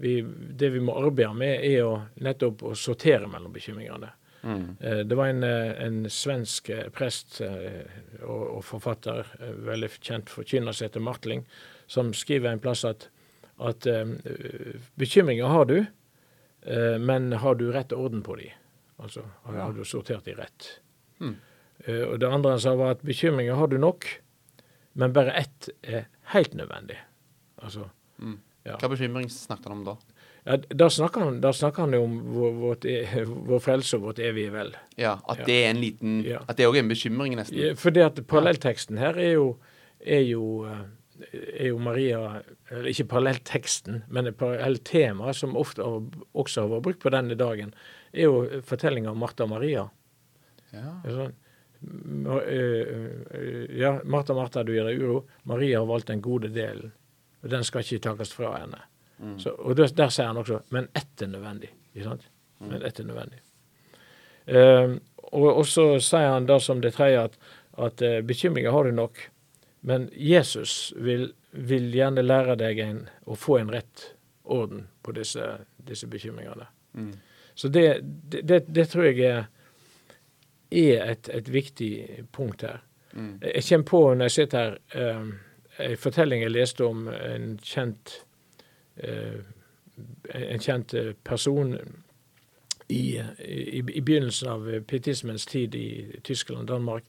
vi, 0.00 0.20
det 0.56 0.70
vi 0.72 0.80
må 0.80 0.94
arbeide 0.96 1.34
med, 1.36 1.64
er 1.64 1.84
å 1.84 1.94
nettopp 2.24 2.62
å 2.62 2.74
sortere 2.78 3.28
mellom 3.28 3.52
bekymringene. 3.52 4.10
Mm. 4.42 4.76
Eh, 4.80 5.00
Det 5.04 5.16
var 5.18 5.26
en, 5.28 5.42
eh, 5.44 5.72
en 5.84 5.98
svensk 6.10 6.70
eh, 6.72 6.86
prest 6.88 7.42
og, 7.44 8.44
og 8.56 8.62
forfatter, 8.64 9.26
veldig 9.66 9.90
kjent 10.00 10.32
forkynner 10.32 10.72
som 10.72 10.86
heter 10.88 11.00
Martling, 11.04 11.44
som 11.86 12.14
skriver 12.16 12.48
en 12.54 12.62
plass 12.64 12.84
at, 12.88 13.08
at 13.60 13.84
bekymringer 14.96 15.44
har 15.52 15.64
du, 15.68 15.78
men 17.00 17.32
har 17.32 17.54
du 17.54 17.70
rett 17.72 17.92
orden 17.92 18.22
på 18.22 18.36
de? 18.36 18.50
Altså 19.00 19.22
har, 19.44 19.56
Ja. 19.56 19.70
du 19.72 19.84
sortert 19.84 20.24
de 20.24 20.34
rett? 20.36 20.80
Mm. 21.20 21.36
Og 22.12 22.18
det 22.20 22.28
andre 22.28 22.50
han 22.52 22.60
sa 22.60 22.74
var 22.76 22.90
at 22.96 23.02
bekymringer 23.02 23.54
har 23.56 23.66
du 23.68 23.78
nok, 23.78 24.04
men 24.94 25.12
bare 25.12 25.32
ett 25.40 25.68
er 25.82 26.06
helt 26.34 26.54
nødvendig. 26.54 26.98
Altså, 27.62 27.90
Mm. 28.20 28.38
Ja. 28.64 28.76
Hva 28.76 28.88
bekymring 28.92 29.28
snakket 29.32 29.68
han 29.70 29.78
om 29.78 29.84
da? 29.84 29.96
ja, 30.44 30.56
da 30.76 30.86
snakker 30.92 31.20
han, 31.24 31.40
da 31.40 31.50
snakker 31.52 31.82
han 31.86 31.92
jo 31.96 32.02
om 32.04 32.14
vår, 32.34 32.52
vårt, 32.60 32.84
e- 32.84 33.24
vår 33.50 33.60
frelse 33.64 33.96
og 33.96 34.02
vårt 34.10 34.18
evige 34.24 34.52
vel. 34.52 34.74
Ja, 35.00 35.18
At 35.28 35.38
Ja. 35.42 35.44
det 35.48 35.56
er 35.64 35.70
en 35.70 35.80
liten. 35.80 36.14
At 36.48 36.56
det 36.56 36.66
òg 36.68 36.76
er 36.76 36.84
en 36.84 36.88
bekymring, 36.92 37.36
nesten. 37.36 37.58
Ja, 37.60 37.74
fordi 37.74 38.00
at 38.04 38.20
parallellteksten 38.28 38.98
her 39.00 39.16
er 39.20 39.32
jo, 39.34 39.46
er 40.00 40.24
jo, 40.28 40.64
eh, 40.68 40.84
er 41.60 41.66
jo 41.68 41.78
Maria 41.78 42.42
ikke 42.88 43.04
parallellteksten, 43.08 44.02
men 44.08 44.26
et 44.30 44.36
parallelltema 44.40 45.32
som 45.36 45.56
ofte 45.60 45.84
har, 45.84 46.00
også 46.34 46.62
har 46.66 46.72
vært 46.76 46.82
brukt 46.88 47.00
på 47.04 47.12
denne 47.12 47.36
dagen, 47.36 47.74
er 48.12 48.24
jo 48.28 48.62
fortellinga 48.64 49.10
om 49.12 49.18
Martha 49.20 49.44
og 49.44 49.50
Maria. 49.56 49.88
Ja. 50.72 51.00
Det 51.04 51.12
Sånn, 51.16 51.32
eh, 52.44 53.38
eh, 53.40 53.78
ja, 53.80 54.00
Martha, 54.04 54.34
Martha, 54.34 54.62
du 54.64 54.72
gir 54.74 54.84
deg 54.84 55.00
uro. 55.00 55.22
Maria 55.48 55.78
har 55.80 55.86
valgt 55.88 56.06
den 56.12 56.20
gode 56.20 56.48
delen, 56.52 56.92
og 57.42 57.50
den 57.50 57.64
skal 57.64 57.84
ikke 57.84 58.02
takes 58.08 58.32
fra 58.36 58.54
henne. 58.58 58.82
Mm. 59.20 59.38
Så, 59.38 59.50
og 59.50 59.76
der, 59.76 59.92
der 59.96 60.12
sier 60.12 60.30
han 60.30 60.40
også 60.40 60.62
men 60.72 60.88
ett 60.96 61.22
er 61.22 61.30
nødvendig. 61.32 61.70
Ikke 61.94 62.06
sant? 62.08 62.28
Men 62.60 62.82
ett 62.84 63.00
er 63.00 63.08
nødvendig. 63.08 63.40
Eh, 64.46 64.96
og, 65.32 65.48
og 65.48 65.66
så 65.68 65.84
sier 66.02 66.32
han 66.34 66.48
da 66.48 66.58
som 66.60 66.80
det 66.80 66.94
tredje 66.96 67.26
at, 67.28 67.36
at 67.78 68.02
eh, 68.02 68.20
bekymringer 68.26 68.74
har 68.74 68.84
du 68.88 68.96
nok, 68.96 69.20
men 69.80 70.08
Jesus 70.12 70.92
vil, 70.96 71.30
vil 71.52 71.88
gjerne 71.94 72.24
lære 72.24 72.56
deg 72.60 72.80
en, 72.84 73.04
å 73.24 73.36
få 73.38 73.60
en 73.60 73.72
rett 73.72 74.10
orden 74.44 74.88
på 75.04 75.14
disse, 75.16 75.46
disse 75.76 76.08
bekymringene. 76.10 76.66
Mm. 76.92 77.12
Så 77.54 77.68
det, 77.68 77.86
det, 78.02 78.42
det, 78.48 78.60
det 78.68 78.86
tror 78.92 79.08
jeg 79.08 79.20
er, 79.24 79.46
er 80.70 81.04
et, 81.12 81.28
et 81.28 81.48
viktig 81.48 81.92
punkt 82.32 82.64
her. 82.66 82.82
Mm. 83.12 83.40
Jeg 83.42 83.64
kommer 83.68 83.88
på 83.90 84.02
når 84.14 84.28
jeg 84.28 84.36
sitter 84.36 84.58
her, 84.58 84.76
eh, 84.94 85.30
en 85.80 85.96
fortelling 86.00 86.42
jeg 86.42 86.52
leste 86.54 86.84
om 86.86 87.08
en 87.08 87.56
kjent 87.64 88.20
eh, 88.96 89.40
en 90.34 90.60
kjent 90.60 90.94
eh, 90.94 91.12
person 91.24 91.74
i, 92.88 93.20
i, 93.38 93.78
i 93.78 94.00
begynnelsen 94.00 94.48
av 94.50 94.68
pietismens 94.86 95.46
tid 95.46 95.74
i 95.74 96.20
Tyskland 96.26 96.64
og 96.64 96.68
Danmark, 96.74 97.04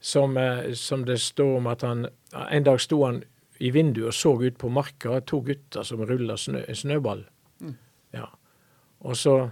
som, 0.00 0.36
eh, 0.36 0.72
som 0.72 1.04
det 1.04 1.18
står 1.20 1.56
om 1.56 1.66
at 1.66 1.82
han 1.82 2.08
En 2.50 2.64
dag 2.64 2.80
sto 2.80 3.04
han 3.04 3.22
i 3.58 3.70
vinduet 3.70 4.10
og 4.10 4.14
så 4.14 4.34
ut 4.42 4.58
på 4.58 4.68
marka, 4.68 5.20
to 5.20 5.40
gutter 5.40 5.82
som 5.82 6.02
rulla 6.04 6.36
snø, 6.36 6.60
snøball. 6.74 7.22
Mm. 7.60 7.76
Ja. 8.12 8.26
Og 9.00 9.16
så 9.16 9.50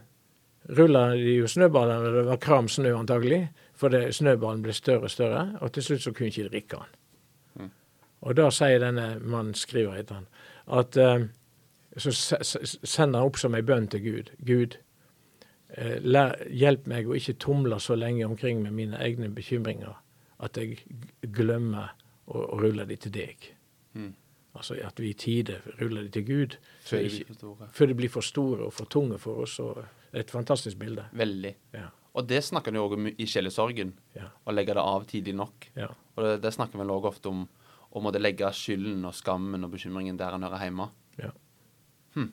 rulla 0.69 1.15
de 1.15 1.39
jo 1.39 1.49
snøballene, 1.49 2.13
det 2.13 2.25
var 2.27 2.37
kram 2.37 2.69
snø 2.69 2.93
antagelig, 2.99 3.49
for 3.75 3.89
det, 3.89 4.15
snøballen 4.15 4.63
ble 4.63 4.73
større 4.73 5.09
og 5.09 5.11
større, 5.11 5.47
og 5.61 5.73
til 5.73 5.83
slutt 5.83 6.03
så 6.03 6.13
kunne 6.13 6.29
ikke 6.29 6.43
de 6.43 6.53
drikke 6.53 6.77
den. 6.77 6.93
Og 8.25 8.35
da 8.39 8.47
sier 8.55 8.81
denne 8.81 9.19
mannen, 9.21 9.55
skriver 9.55 9.99
etter 10.01 10.15
han, 10.23 10.27
at 10.81 10.97
eh, 10.97 11.27
så 12.01 12.11
se- 12.17 12.41
se- 12.43 12.81
sender 12.87 13.21
han 13.21 13.29
opp 13.29 13.37
som 13.39 13.55
ei 13.55 13.61
bønn 13.63 13.87
til 13.93 14.01
Gud. 14.01 14.31
Gud, 14.49 14.77
eh, 15.77 15.99
lær, 16.01 16.37
hjelp 16.51 16.87
meg 16.91 17.07
å 17.11 17.17
ikke 17.19 17.37
tumle 17.45 17.77
så 17.81 17.97
lenge 18.01 18.25
omkring 18.27 18.63
med 18.65 18.73
mine 18.73 18.99
egne 19.05 19.29
bekymringer 19.35 19.95
at 20.45 20.57
jeg 20.57 20.81
glemmer 21.37 21.93
å, 22.27 22.41
å 22.57 22.61
rulle 22.61 22.87
de 22.89 22.97
til 22.97 23.13
deg. 23.15 23.51
Mm. 23.95 24.13
Altså 24.55 24.77
at 24.87 24.99
vi 25.03 25.11
i 25.11 25.19
tide 25.19 25.59
ruller 25.81 26.07
de 26.07 26.11
til 26.15 26.25
Gud 26.29 26.57
Før 26.87 27.03
de 27.03 27.09
blir 27.11 27.35
store. 27.35 27.69
før 27.75 27.87
de 27.91 27.95
blir 27.99 28.11
for 28.13 28.23
store 28.23 28.67
og 28.69 28.73
for 28.73 28.87
tunge 28.87 29.19
for 29.19 29.43
oss. 29.43 29.59
Og 29.61 29.83
et 30.15 30.31
fantastisk 30.31 30.79
bilde. 30.79 31.05
Veldig. 31.13 31.55
Ja, 31.75 31.89
Og 32.15 32.29
det 32.31 32.45
snakker 32.47 32.71
han 32.71 32.79
jo 32.79 32.85
òg 32.89 32.93
om 32.95 33.07
i 33.11 33.27
sjelesorgen. 33.27 33.93
ja, 34.15 34.29
Å 34.47 34.53
legge 34.55 34.75
det 34.75 34.83
av 34.83 35.05
tidlig 35.11 35.35
nok. 35.35 35.69
ja. 35.77 35.89
Og 36.17 36.23
det, 36.25 36.35
det 36.43 36.53
snakker 36.55 36.79
vi 36.79 36.87
òg 36.87 37.05
ofte 37.11 37.27
om. 37.29 37.49
Å 37.95 38.03
måtte 38.03 38.19
legge 38.23 38.49
skylden 38.57 39.05
og 39.07 39.15
skammen 39.15 39.65
og 39.65 39.71
bekymringen 39.71 40.17
der 40.19 40.35
han 40.35 40.43
hører 40.43 40.65
hjemme. 40.67 40.89
Ja. 41.21 41.31
Hm. 42.17 42.31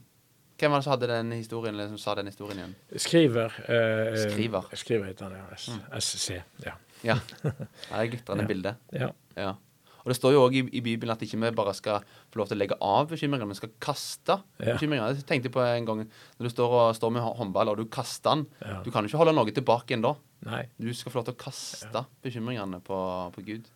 Hvem 0.57 0.71
var 0.73 0.81
det 0.81 0.85
som 0.85 0.93
hadde 0.95 1.07
den 1.09 1.31
historien, 1.33 1.73
eller 1.75 1.87
som 1.89 1.97
sa 2.01 2.15
den 2.17 2.29
historien 2.29 2.57
igjen? 2.61 2.75
Skriver. 3.01 3.53
Eh, 3.69 4.15
Skriver. 4.27 4.67
Skriver 4.77 5.05
heter 5.11 5.25
han, 5.29 5.37
ja. 5.37 5.97
S 5.97 6.09
SC. 6.17 6.39
Ja. 6.65 6.73
Ja. 7.05 7.15
Det 7.43 7.97
er 7.97 8.09
glitrende 8.11 8.43
Ja. 8.43 8.47
bilde. 8.47 8.75
ja. 8.93 9.11
Ja. 9.37 9.53
Og 10.01 10.09
det 10.09 10.15
står 10.17 10.31
jo 10.33 10.39
òg 10.47 10.55
i, 10.57 10.61
i 10.77 10.81
Bibelen 10.81 11.13
at 11.13 11.21
ikke 11.21 11.37
vi 11.37 11.49
bare 11.53 11.75
skal 11.77 11.99
få 12.33 12.39
lov 12.41 12.47
til 12.49 12.57
å 12.57 12.59
legge 12.63 12.73
av 12.81 13.05
bekymringer, 13.11 13.45
men 13.45 13.53
skal 13.57 13.69
kaste 13.79 14.39
Ja. 14.57 14.73
bekymringer. 14.73 15.11
Jeg 15.13 15.27
tenkte 15.29 15.51
på 15.53 15.61
en 15.61 15.85
gang 15.85 15.99
når 16.07 16.47
du 16.47 16.49
står, 16.49 16.73
og, 16.73 16.95
står 16.97 17.11
med 17.13 17.21
håndball 17.37 17.69
og 17.69 17.77
du 17.77 17.85
kaster 17.85 18.31
den. 18.33 18.47
Ja. 18.65 18.79
Du 18.81 18.89
kan 18.89 19.05
jo 19.05 19.11
ikke 19.11 19.21
holde 19.21 19.35
noe 19.37 19.53
tilbake 19.53 19.93
igjen 19.93 20.01
da. 20.01 20.15
Nei. 20.47 20.63
Du 20.81 20.89
skal 20.97 21.11
få 21.13 21.21
lov 21.21 21.25
til 21.29 21.35
å 21.37 21.41
kaste 21.43 22.01
bekymringene 22.25 22.81
på, 22.81 22.97
på 23.35 23.45
Gud. 23.45 23.69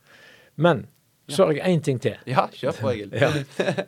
Men 0.57 0.87
så 1.27 1.45
har 1.45 1.53
jeg 1.57 1.73
én 1.73 1.81
ting 1.81 1.99
til. 2.01 2.17
Ja, 2.29 2.45
kjør 2.53 2.75
på, 2.79 2.89
Egil. 2.91 3.13
Ja. 3.21 3.29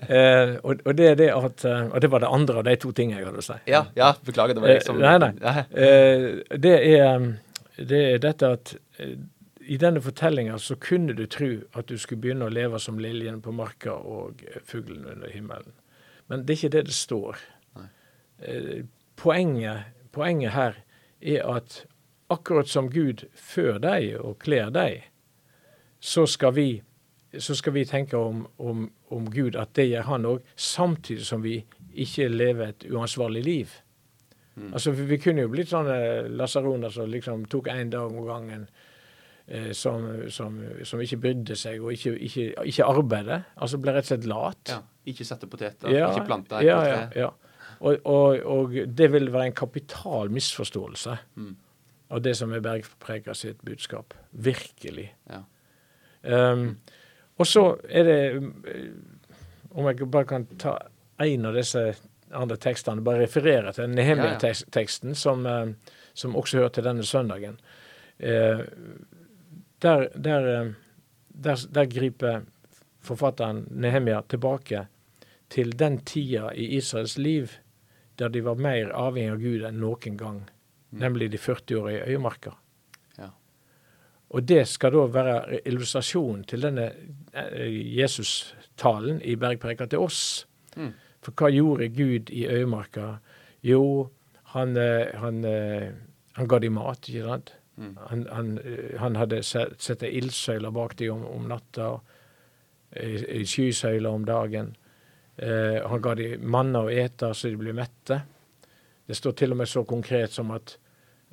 Eh, 0.10 0.56
og, 0.64 0.82
og 0.86 0.96
det 0.98 1.10
er 1.12 1.18
det 1.20 1.28
at 1.36 1.66
eh, 1.70 1.84
Og 1.92 2.02
det 2.02 2.10
var 2.12 2.24
det 2.24 2.30
andre 2.34 2.62
av 2.62 2.64
de 2.66 2.76
to 2.82 2.92
tingene 2.98 3.20
jeg 3.20 3.28
hadde 3.30 3.44
å 3.44 3.46
si. 3.46 3.58
Ja, 3.70 3.84
ja, 3.98 4.12
beklager. 4.26 4.58
Det 4.58 4.64
var 4.64 4.74
liksom 4.74 5.02
Eh, 5.02 5.18
nei, 5.20 5.32
nei. 5.38 5.66
Eh, 5.86 6.58
det, 6.58 6.76
er, 6.98 7.28
det 7.78 8.00
er 8.14 8.24
dette 8.24 8.50
at 8.58 8.74
eh, 8.98 9.18
i 9.68 9.78
denne 9.78 10.02
fortellinga 10.02 10.58
så 10.64 10.78
kunne 10.82 11.14
du 11.14 11.26
tro 11.30 11.50
at 11.78 11.90
du 11.92 11.98
skulle 12.00 12.24
begynne 12.24 12.48
å 12.48 12.54
leve 12.54 12.80
som 12.80 12.98
liljen 13.04 13.42
på 13.44 13.52
marka 13.54 13.94
og 13.94 14.42
eh, 14.48 14.62
fuglen 14.66 15.06
under 15.06 15.30
himmelen. 15.30 15.76
Men 16.32 16.46
det 16.46 16.56
er 16.56 16.62
ikke 16.62 16.74
det 16.78 16.86
det 16.90 16.96
står. 16.98 17.38
Eh, 18.42 18.82
poenget, 19.20 19.92
poenget 20.16 20.56
her 20.56 20.82
er 21.22 21.46
at 21.58 21.84
akkurat 22.34 22.70
som 22.70 22.90
Gud 22.92 23.28
før 23.36 23.78
deg 23.84 24.16
og 24.20 24.40
kler 24.44 24.72
deg, 24.74 25.06
så 26.00 26.26
skal 26.30 26.54
vi, 26.58 26.68
så 27.40 27.56
skal 27.56 27.74
vi 27.74 27.86
tenke 27.86 28.18
om, 28.18 28.46
om, 28.58 28.86
om 29.12 29.30
Gud 29.32 29.56
at 29.56 29.74
det 29.78 29.90
gjør 29.90 30.08
han 30.12 30.26
òg, 30.26 30.42
samtidig 30.56 31.26
som 31.26 31.44
vi 31.44 31.60
ikke 31.98 32.28
lever 32.30 32.74
et 32.74 32.86
uansvarlig 32.92 33.44
liv. 33.46 33.72
Mm. 34.56 34.74
Altså, 34.74 34.92
vi, 34.92 35.06
vi 35.06 35.18
kunne 35.22 35.42
jo 35.46 35.50
blitt 35.54 35.70
sånne 35.70 36.28
lasaroner 36.38 36.90
som 36.94 37.10
liksom 37.10 37.46
tok 37.50 37.68
én 37.74 37.90
dag 37.94 38.10
om 38.10 38.26
gangen. 38.26 38.68
Eh, 39.48 39.72
som, 39.72 40.04
som, 40.34 40.58
som 40.84 41.00
ikke 41.02 41.18
brydde 41.24 41.56
seg 41.56 41.80
og 41.80 41.94
ikke, 41.96 42.18
ikke, 42.28 42.48
ikke 42.68 42.88
arbeidet. 42.90 43.44
Altså 43.56 43.78
ble 43.80 43.94
rett 43.96 44.04
og 44.10 44.12
slett 44.12 44.26
lat. 44.28 44.74
ja. 44.74 44.82
Ikke 45.08 45.24
sette 45.24 45.48
poteter, 45.48 45.88
ikke 45.88 46.26
plante 46.28 46.58
ja, 46.66 46.82
ja, 46.84 46.96
ja. 47.16 47.28
Og, 47.80 48.02
og, 48.04 48.42
og 48.44 48.74
det 48.92 49.08
vil 49.14 49.30
være 49.32 49.46
en 49.54 49.56
kapital 49.56 50.28
misforståelse 50.36 51.14
Mm. 51.40 51.54
av 52.12 52.22
det 52.26 52.34
som 52.36 52.52
er 52.52 52.60
Bergpreka 52.66 53.34
sitt 53.36 53.62
budskap. 53.64 54.14
Virkelig. 54.32 55.08
Ja. 55.32 55.40
Um, 56.24 56.78
og 57.38 57.48
så 57.48 57.64
er 57.90 58.08
det 58.08 58.20
eh, 58.36 58.92
Om 59.78 59.86
jeg 59.86 60.08
bare 60.10 60.26
kan 60.26 60.46
ta 60.58 60.78
en 61.22 61.46
av 61.46 61.54
disse 61.54 61.82
andre 62.34 62.58
tekstene, 62.58 63.04
bare 63.06 63.28
referere 63.28 63.74
til 63.76 63.92
Nehemia-teksten, 63.94 65.14
som, 65.16 65.46
eh, 65.46 65.70
som, 66.18 66.36
også 66.36 66.58
hører 66.58 66.74
til 66.74 66.88
denne 66.88 67.06
søndagen. 67.06 67.60
Eh, 68.18 68.64
der, 69.86 70.08
der, 70.16 70.74
der, 71.30 71.66
der, 71.70 71.86
griper 71.86 72.42
forfatteren 73.06 73.68
Nehemia 73.70 74.22
tilbake 74.28 74.88
til 75.50 75.78
den 75.78 76.00
tida 76.02 76.50
i 76.54 76.72
Israels 76.78 77.18
liv 77.18 77.54
der 78.18 78.30
de 78.30 78.42
var 78.42 78.56
mer 78.56 78.90
avhengig 78.98 79.32
av 79.32 79.42
Gud 79.42 79.66
enn 79.68 79.82
noen 79.82 80.18
gang, 80.18 80.40
mm. 80.42 81.00
nemlig 81.04 81.30
de 81.32 81.38
40 81.38 81.78
årige 81.78 82.06
øyemarka. 82.10 82.56
Og 84.30 84.44
det 84.44 84.66
skal 84.68 84.92
da 84.92 85.06
være 85.12 85.62
illustrasjonen 85.68 86.44
til 86.48 86.66
denne 86.66 86.90
Jesus-talen 87.96 89.22
i 89.24 89.38
bergpreka 89.40 89.88
til 89.88 90.04
oss. 90.04 90.22
Mm. 90.76 90.92
For 91.24 91.36
hva 91.38 91.52
gjorde 91.54 91.88
Gud 91.96 92.32
i 92.36 92.46
øyemarka? 92.48 93.18
Jo, 93.64 94.10
han, 94.54 94.78
eh, 94.78 95.16
han, 95.16 95.44
eh, 95.46 95.92
han 96.34 96.48
ga 96.48 96.60
dem 96.60 96.74
mat, 96.74 97.10
ikke 97.10 97.24
sant? 97.24 97.54
Mm. 97.78 97.98
Han, 98.10 98.28
han, 98.32 98.60
eh, 98.60 99.18
hadde 99.18 99.44
sett 99.44 100.04
ildsøyler 100.04 100.72
bak 100.72 100.98
dem 100.98 101.14
om, 101.14 101.26
om 101.26 101.48
natta, 101.48 101.98
skysøyler 102.92 103.46
skysøyle 103.46 104.10
om 104.10 104.26
dagen. 104.26 104.76
Eh, 105.38 105.84
han 105.90 106.02
ga 106.02 106.16
dem 106.18 106.46
manna 106.50 106.82
å 106.86 106.92
ete 106.92 107.30
så 107.34 107.52
de 107.52 107.60
ble 107.60 107.74
mette. 107.78 108.22
Det 109.08 109.16
står 109.16 109.36
til 109.38 109.54
og 109.54 109.60
med 109.62 109.70
så 109.70 109.84
konkret 109.86 110.34
som 110.34 110.52
at 110.56 110.78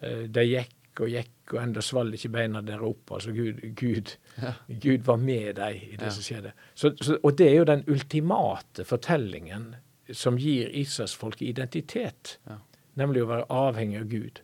eh, 0.02 0.26
de 0.28 0.44
gikk 0.44 0.74
og 1.00 1.10
gikk, 1.10 1.54
og 1.54 1.60
enda 1.62 1.82
svall 1.84 2.12
ikke 2.14 2.30
beina 2.34 2.62
der 2.64 2.82
oppe. 2.86 3.16
Altså 3.16 3.32
Gud, 3.34 3.60
Gud, 3.78 4.14
ja. 4.42 4.52
Gud 4.68 5.06
var 5.06 5.16
med 5.20 5.54
dem 5.58 5.80
i 5.90 5.96
det 6.00 6.12
som 6.14 6.26
skjedde. 6.26 6.54
Så, 6.74 6.94
så, 7.00 7.18
og 7.22 7.38
det 7.38 7.48
er 7.50 7.56
jo 7.58 7.68
den 7.68 7.84
ultimate 7.90 8.86
fortellingen 8.88 9.74
som 10.12 10.38
gir 10.38 10.68
Israelsfolket 10.68 11.48
identitet, 11.48 12.38
ja. 12.48 12.58
nemlig 13.00 13.24
å 13.24 13.30
være 13.30 13.48
avhengig 13.52 14.02
av 14.02 14.10
Gud. 14.12 14.42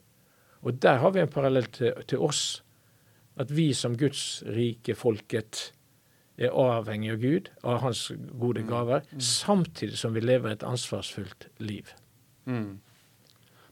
Og 0.61 0.81
der 0.83 1.01
har 1.01 1.15
vi 1.15 1.23
en 1.23 1.33
parallell 1.33 1.69
til, 1.73 1.93
til 2.09 2.25
oss. 2.25 2.63
At 3.41 3.53
vi 3.55 3.71
som 3.77 3.95
Guds 3.97 4.43
rike 4.45 4.95
folket 4.99 5.71
er 6.41 6.53
avhengig 6.57 7.15
av 7.15 7.23
Gud, 7.23 7.49
av 7.65 7.81
Hans 7.85 8.07
gode 8.41 8.65
mm. 8.65 8.69
gaver. 8.69 9.05
Mm. 9.13 9.21
samtidig 9.21 9.99
som 9.99 10.15
vi 10.15 10.25
lever 10.25 10.53
et 10.53 10.65
ansvarsfullt 10.67 11.49
liv. 11.59 11.93
Mm. 12.45 12.81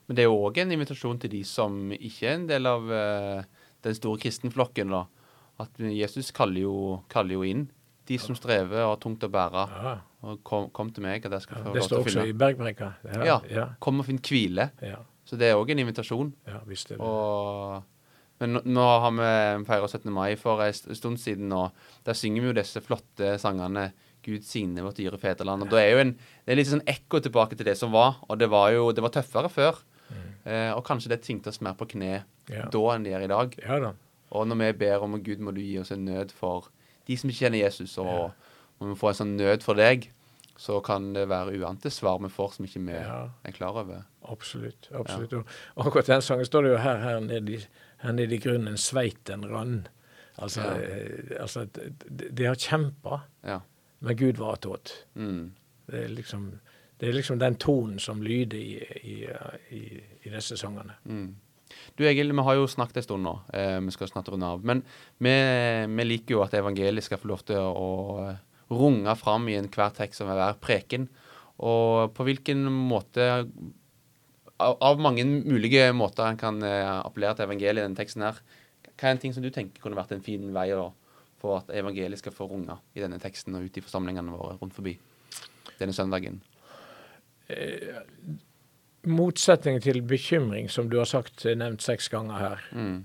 Men 0.09 0.16
det 0.16 0.25
er 0.25 0.31
jo 0.31 0.40
òg 0.49 0.59
en 0.62 0.73
invitasjon 0.73 1.18
til 1.21 1.33
de 1.37 1.42
som 1.44 1.92
ikke 1.92 2.31
er 2.31 2.37
en 2.38 2.47
del 2.49 2.68
av 2.68 2.87
uh, 2.88 3.64
den 3.85 3.97
store 3.97 4.21
kristenflokken. 4.23 4.94
da. 4.94 5.05
At 5.61 5.83
Jesus 5.83 6.33
kaller 6.35 6.64
jo, 6.64 6.79
kaller 7.12 7.37
jo 7.37 7.44
inn 7.44 7.66
de 8.09 8.16
som 8.21 8.37
strever 8.38 8.87
og 8.87 8.94
har 8.94 9.03
tungt 9.03 9.27
å 9.27 9.31
bære. 9.33 9.66
Ja. 9.85 9.94
Og 10.25 10.40
kom, 10.47 10.71
kom, 10.75 10.88
til 10.94 11.05
meg, 11.05 11.27
og 11.27 11.37
jeg 11.37 11.44
skal 11.44 11.61
få 11.61 11.75
lov 11.75 11.77
til 11.77 11.99
å 11.99 12.01
finne. 12.01 12.07
Det 12.09 12.14
står 12.14 12.25
også 12.25 12.33
i 12.33 12.38
Bergbrekka. 12.40 12.88
Ja, 13.29 13.38
ja. 13.53 13.68
Kom 13.85 14.01
og 14.01 14.09
finn 14.09 14.21
hvile. 14.25 14.71
Ja. 14.83 15.03
Så 15.29 15.37
det 15.38 15.51
er 15.51 15.61
òg 15.61 15.71
en 15.75 15.83
invitasjon. 15.85 16.33
Ja, 16.49 16.62
visst 16.66 16.88
det. 16.90 16.97
Og, 17.05 17.85
men 18.40 18.57
nå, 18.57 18.62
nå 18.64 18.87
har 19.05 19.12
vi 19.18 19.29
feira 19.68 19.90
17. 19.90 20.09
mai 20.14 20.33
for 20.40 20.64
en 20.64 20.97
stund 20.97 21.21
siden, 21.21 21.53
og 21.53 21.77
der 22.09 22.16
synger 22.16 22.44
vi 22.47 22.51
jo 22.51 22.57
disse 22.57 22.83
flotte 22.85 23.37
sangene. 23.42 23.90
Gud 24.25 24.42
signe 24.44 24.83
vårt 24.83 24.99
dyre 24.99 25.21
fedreland. 25.21 25.62
Og 25.62 25.71
da 25.71 25.79
er 25.79 25.92
jo 25.92 26.01
en, 26.03 26.16
Det 26.44 26.53
er 26.53 26.59
litt 26.59 26.68
sånn 26.68 26.83
ekko 26.90 27.21
tilbake 27.23 27.57
til 27.57 27.68
det 27.68 27.77
som 27.79 27.92
var, 27.94 28.18
og 28.27 28.40
det 28.40 28.49
var 28.51 28.73
jo 28.75 28.88
det 28.92 29.05
var 29.05 29.12
tøffere 29.14 29.53
før. 29.53 29.79
Eh, 30.49 30.71
og 30.73 30.85
kanskje 30.87 31.13
det 31.13 31.21
tvingte 31.27 31.53
oss 31.53 31.61
mer 31.65 31.77
på 31.77 31.89
kne 31.93 32.13
ja. 32.49 32.67
da 32.73 32.85
enn 32.95 33.05
det 33.05 33.13
gjør 33.13 33.27
i 33.27 33.33
dag. 33.35 33.57
Ja 33.65 33.81
da. 33.85 33.95
Og 34.37 34.49
når 34.49 34.61
vi 34.61 34.73
ber 34.85 35.05
om 35.05 35.17
Gud 35.25 35.41
må 35.45 35.53
du 35.57 35.61
gi 35.63 35.79
oss 35.81 35.93
en 35.95 36.05
nød 36.09 36.33
for 36.37 36.71
de 37.09 37.17
som 37.17 37.31
ikke 37.31 37.47
kjenner 37.47 37.63
Jesus, 37.63 37.97
og 38.01 38.09
ja. 38.09 38.55
om 38.81 38.93
vi 38.93 38.97
får 39.01 39.15
en 39.15 39.19
sånn 39.23 39.37
nød 39.39 39.65
for 39.65 39.79
deg, 39.79 40.11
så 40.59 40.81
kan 40.85 41.13
det 41.15 41.29
være 41.31 41.55
uante 41.61 41.91
svar 41.95 42.19
vi 42.21 42.31
får 42.33 42.57
som 42.57 42.67
ikke 42.67 42.83
vi 42.89 42.97
ja. 42.97 43.21
er 43.47 43.55
klar 43.55 43.79
over. 43.79 44.03
Absolutt. 44.29 44.91
absolutt. 44.93 45.37
Ja. 45.37 45.45
Og 45.77 45.87
akkurat 45.89 46.11
den 46.11 46.25
sangen 46.25 46.49
står 46.49 46.67
det 46.67 46.73
jo 46.75 46.81
her, 46.83 46.99
her 47.05 47.21
nede 47.25 47.55
i, 47.55 47.61
her 48.03 48.17
nede 48.17 48.37
i 48.37 48.41
grunnen, 48.43 48.77
sveiten 48.81 49.47
rann. 49.49 49.87
Altså, 50.39 50.67
eh, 50.83 51.39
altså 51.41 51.65
de, 51.75 52.29
de, 52.29 52.45
har 52.45 52.59
kjempa, 52.59 53.23
ja. 53.47 53.61
men 54.05 54.19
Gud 54.19 54.43
var 54.43 54.59
attåt. 54.59 54.93
Mm. 55.15 55.55
Det, 55.89 56.03
er 56.05 56.13
liksom, 56.13 56.51
det 56.99 57.09
er 57.09 57.15
liksom 57.15 57.39
den 57.39 57.59
tonen 57.63 58.01
som 58.03 58.23
lyder 58.23 58.59
i, 58.59 58.73
i, 59.03 59.19
i, 59.77 59.83
i 60.27 60.33
disse 60.33 60.59
sangene. 60.59 60.97
Mm. 61.07 61.29
Du 61.95 62.05
Egil, 62.09 62.33
vi 62.33 62.45
har 62.47 62.57
jo 62.59 62.67
snakket 62.71 63.01
en 63.01 63.07
stund 63.07 63.27
nå. 63.27 63.35
Eh, 63.55 63.79
vi 63.85 63.95
skal 63.95 64.11
snart 64.11 64.29
runde 64.33 64.47
av. 64.47 64.65
Men 64.67 64.83
vi, 65.19 65.35
vi, 65.95 66.07
liker 66.07 66.37
jo 66.37 66.45
at 66.45 66.57
evangeliet 66.59 67.07
skal 67.07 67.21
få 67.23 67.31
lov 67.31 67.45
til 67.47 67.61
å, 67.63 67.89
runge 68.69 69.15
fram 69.17 69.47
i 69.49 69.57
enhver 69.57 69.95
tekst 69.97 70.21
som 70.21 70.29
er 70.29 70.37
hver 70.41 70.59
preken. 70.61 71.07
Og 71.65 72.13
på 72.15 72.27
hvilken 72.29 72.67
måte 72.69 73.29
av, 74.59 74.75
av, 74.83 75.01
mange 75.01 75.25
mulige 75.25 75.89
måter 75.97 76.27
en 76.27 76.41
kan 76.41 76.61
eh, 76.67 76.85
appellere 76.99 77.39
til 77.39 77.47
evangeliet 77.47 77.81
i 77.81 77.87
denne 77.87 77.99
teksten 77.99 78.27
her, 78.27 78.41
hva 78.89 79.09
er 79.09 79.15
en 79.15 79.23
ting 79.23 79.35
som 79.35 79.45
du 79.45 79.53
tenker 79.55 79.83
kunne 79.83 79.99
vært 79.99 80.17
en 80.17 80.25
fin 80.25 80.51
vei 80.55 80.69
da, 80.75 80.89
for 81.39 81.61
at 81.61 81.71
evangeliet 81.79 82.21
skal 82.21 82.35
få 82.35 82.49
runge 82.51 82.75
i 82.99 83.03
denne 83.05 83.21
teksten 83.23 83.55
og 83.55 83.69
ute 83.69 83.81
i 83.81 83.87
forsamlingene 83.87 84.35
våre 84.35 84.59
rundt 84.59 84.75
forbi 84.77 84.97
denne 85.79 85.95
søndagen? 85.95 86.41
Eh, 87.49 87.95
motsetning 89.09 89.81
til 89.81 90.03
bekymring, 90.03 90.69
som 90.69 90.89
du 90.91 90.99
har 90.99 91.09
sagt 91.09 91.47
nevnt 91.47 91.83
seks 91.83 92.11
ganger 92.13 92.43
her, 92.43 92.65
mm. 92.73 92.99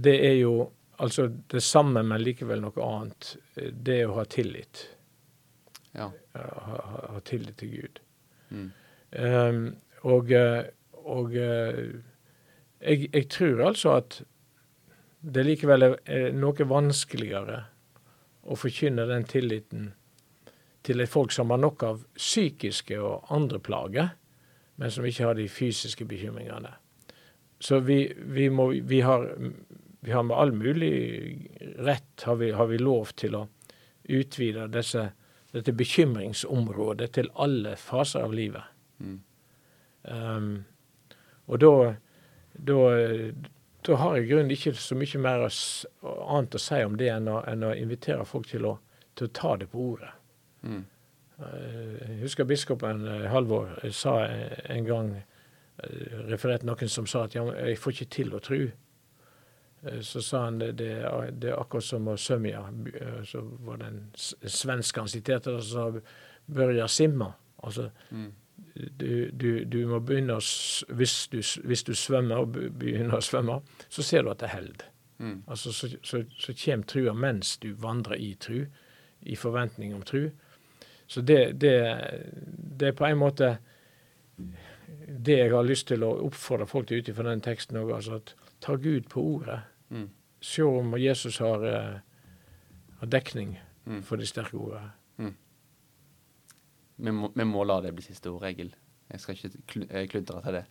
det 0.00 0.14
er 0.24 0.36
jo 0.38 0.70
altså 0.98 1.28
det 1.52 1.62
samme, 1.62 2.02
men 2.02 2.22
likevel 2.22 2.62
noe 2.62 2.86
annet. 2.86 3.34
Det 3.54 4.00
er 4.00 4.08
å 4.08 4.16
ha 4.18 4.24
tillit. 4.30 4.86
Ja. 5.92 6.08
Ha, 6.34 6.78
ha, 7.12 7.20
tillit 7.26 7.58
til 7.60 7.74
Gud. 7.74 8.00
Mm. 8.48 8.70
Um, 9.12 9.62
og, 10.08 10.32
og 11.04 11.36
jeg, 12.80 13.08
jeg, 13.12 13.28
tror 13.34 13.64
altså 13.70 13.94
at 13.98 14.20
det 15.20 15.44
likevel 15.46 15.90
er 15.90 16.34
noe 16.36 16.68
vanskeligere 16.70 17.62
å 18.48 18.56
forkynne 18.56 19.08
den 19.10 19.26
tilliten 19.28 19.90
til 20.88 21.04
folk 21.06 21.32
som 21.34 21.52
har 21.52 21.60
nok 21.60 21.84
av 21.86 22.02
psykiske 22.16 22.98
og 22.98 23.28
andre 23.34 23.60
plager, 23.60 24.14
men 24.78 24.92
som 24.94 25.06
ikke 25.06 25.26
har 25.26 25.38
de 25.38 25.48
fysiske 25.50 26.06
bekymringene. 26.08 26.72
Så 27.60 27.80
vi, 27.80 28.12
vi, 28.16 28.48
må, 28.50 28.68
vi, 28.86 29.00
har, 29.00 29.26
vi 30.00 30.12
har, 30.12 30.22
med 30.22 30.36
all 30.36 30.52
mulig 30.54 30.92
rett 31.78 32.22
har 32.22 32.38
vi, 32.38 32.52
har 32.54 32.66
vi 32.70 32.78
lov 32.78 33.12
til 33.18 33.34
å 33.34 33.46
utvide 34.08 34.68
disse, 34.72 35.08
dette 35.52 35.74
bekymringsområdet 35.74 37.10
til 37.18 37.30
alle 37.34 37.74
faser 37.76 38.24
av 38.28 38.34
livet. 38.34 38.74
Mm. 39.02 39.18
Um, 40.02 40.52
og 41.48 41.60
da, 41.60 41.72
da, 42.52 42.78
da 43.86 43.98
har 44.02 44.16
jeg 44.16 44.26
i 44.26 44.30
grunnen 44.30 44.54
ikke 44.54 44.74
så 44.78 44.96
mye 44.98 45.22
mer 45.22 45.48
annet 45.48 46.56
å 46.56 46.62
si 46.62 46.80
om 46.84 46.96
det 47.00 47.10
enn 47.12 47.30
å, 47.32 47.40
enn 47.48 47.66
å 47.66 47.74
invitere 47.76 48.26
folk 48.28 48.48
til 48.50 48.68
å, 48.68 48.76
til 49.18 49.28
å, 49.28 49.34
ta 49.34 49.56
det 49.60 49.70
på 49.72 49.82
ordet. 49.94 50.12
Mm. 50.68 50.84
Jeg 51.38 52.18
husker 52.22 52.44
biskopen 52.44 53.04
eh, 53.06 53.28
Halvor 53.30 53.70
eh, 53.82 53.92
sa 53.94 54.24
en 54.26 54.84
gang 54.86 55.12
eh, 55.14 56.22
refererte 56.26 56.66
noen 56.66 56.90
som 56.90 57.06
sa 57.06 57.26
at 57.28 57.36
ja, 57.38 57.44
jeg 57.68 57.78
får 57.78 57.94
ikke 57.94 58.14
til 58.16 58.34
å 58.34 58.42
tro. 58.42 58.60
Så 60.02 60.18
sa 60.26 60.40
han 60.48 60.56
det, 60.58 60.72
det, 60.80 60.88
det 61.38 61.52
er 61.52 61.60
akkurat 61.60 61.86
som 61.86 62.08
å 62.10 62.16
svømme. 62.18 62.50
Så 63.22 63.44
var 63.62 63.78
det 63.78 63.92
en 63.92 64.00
svensk 64.18 64.98
han 64.98 65.10
siterte 65.10 65.54
som 65.60 65.68
sa 65.94 66.00
Børja 66.50 66.88
simma. 66.90 67.28
Altså, 67.62 67.84
mm. 68.10 68.32
du, 68.74 69.30
du, 69.30 69.64
du, 69.70 69.78
må 69.86 70.00
begynne 70.02 70.40
å 70.40 70.42
hvis 70.98 71.14
du, 71.30 71.38
hvis 71.62 71.86
du, 71.86 71.92
svømmer 71.94 72.42
og 72.42 72.58
begynner 72.80 73.20
å 73.20 73.22
svømme, 73.22 73.60
så 73.86 74.02
ser 74.02 74.26
du 74.26 74.32
at 74.32 74.42
det 74.42 74.50
holder. 74.50 74.90
Mm. 75.22 75.38
Altså, 75.46 75.70
så, 75.76 75.92
så, 76.02 76.24
så 76.34 76.56
kommer 76.58 76.90
trua 76.90 77.14
mens 77.14 77.54
du 77.62 77.70
vandrer 77.78 78.18
i 78.18 78.32
tru, 78.34 78.64
i 79.22 79.38
forventning 79.38 79.94
om 79.94 80.02
tru. 80.02 80.24
Så 81.08 81.22
det, 81.24 81.40
det, 81.60 81.74
det, 82.78 82.90
er 82.90 82.96
på 82.96 83.06
en 83.08 83.18
måte 83.18 83.54
det 85.08 85.38
jeg 85.38 85.52
har 85.54 85.64
lyst 85.64 85.88
til 85.88 86.04
å 86.04 86.12
oppfordre 86.26 86.68
folk 86.68 86.90
til 86.90 87.00
ut 87.00 87.08
ifra 87.08 87.30
den 87.30 87.42
teksten 87.44 87.80
òg. 87.80 87.94
Altså 87.96 88.18
at 88.20 88.34
ta 88.64 88.76
Gud 88.76 89.08
på 89.08 89.24
ordet. 89.24 89.62
Mm. 89.88 90.10
Se 90.44 90.66
om 90.68 90.92
Jesus 91.00 91.40
har, 91.42 91.64
uh, 91.64 92.34
har 93.00 93.10
dekning 93.10 93.56
mm. 93.88 94.02
for 94.06 94.20
de 94.20 94.28
sterke 94.28 94.58
ordene. 94.60 94.92
Mm. 95.16 95.32
Vi, 96.98 97.14
må, 97.14 97.32
vi, 97.34 97.48
må, 97.48 97.64
la 97.64 97.80
det 97.82 97.94
bli 97.96 98.04
siste 98.04 98.30
ord, 98.30 98.44
Egil. 98.50 98.74
Jeg 99.08 99.24
skal 99.24 99.38
ikke 99.38 99.86
eh, 99.88 100.06
kludre 100.12 100.44
til 100.44 100.58
det. 100.58 100.64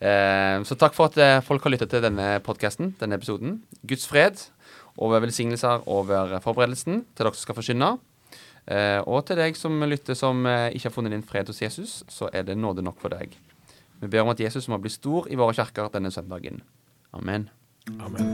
Eh, 0.00 0.58
så 0.66 0.76
takk 0.80 0.96
for 0.96 1.12
at 1.12 1.18
eh, 1.20 1.38
folk 1.44 1.62
har 1.62 1.74
lyttet 1.74 1.92
til 1.92 2.02
denne 2.02 2.32
podkasten, 2.42 2.94
denne 2.98 3.20
episoden. 3.20 3.60
Guds 3.86 4.08
fred 4.10 4.42
over 4.98 5.22
velsignelser 5.22 5.86
over 5.88 6.40
forberedelsen 6.42 7.04
til 7.04 7.26
dere 7.26 7.36
som 7.36 7.46
skal 7.46 7.60
forkynne. 7.60 7.92
Eh, 8.70 9.00
og 9.02 9.24
til 9.26 9.40
deg 9.40 9.56
som 9.58 9.82
lytter 9.82 10.14
som 10.18 10.44
eh, 10.46 10.70
ikke 10.76 10.86
har 10.86 10.94
funnet 10.94 11.14
din 11.16 11.26
fred 11.26 11.48
hos 11.50 11.62
Jesus, 11.62 12.00
så 12.08 12.30
er 12.32 12.46
det 12.46 12.58
nåde 12.58 12.84
nok 12.86 13.00
for 13.02 13.10
deg. 13.10 13.34
Vi 14.00 14.08
ber 14.08 14.22
om 14.22 14.30
at 14.32 14.40
Jesus 14.40 14.68
må 14.70 14.78
bli 14.80 14.92
stor 14.92 15.26
i 15.28 15.38
våre 15.38 15.56
kjerker 15.56 15.90
denne 15.92 16.12
søndagen. 16.14 16.62
Amen. 17.16 17.48
Amen. 17.98 18.28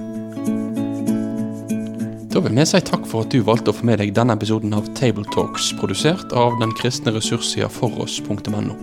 Da 2.31 2.43
vil 2.45 2.53
vi 2.53 2.67
si 2.69 2.83
takk 2.85 3.07
for 3.09 3.25
at 3.25 3.33
du 3.33 3.41
valgte 3.41 3.73
å 3.73 3.79
få 3.79 3.87
med 3.89 4.03
deg 4.03 4.13
denne 4.13 4.37
episoden 4.37 4.77
av 4.77 4.91
Tabletalks, 4.99 5.71
produsert 5.81 6.35
av 6.37 6.59
den 6.61 6.75
kristne 6.77 7.15
ressurssida 7.17 7.71
foross.no. 7.73 8.77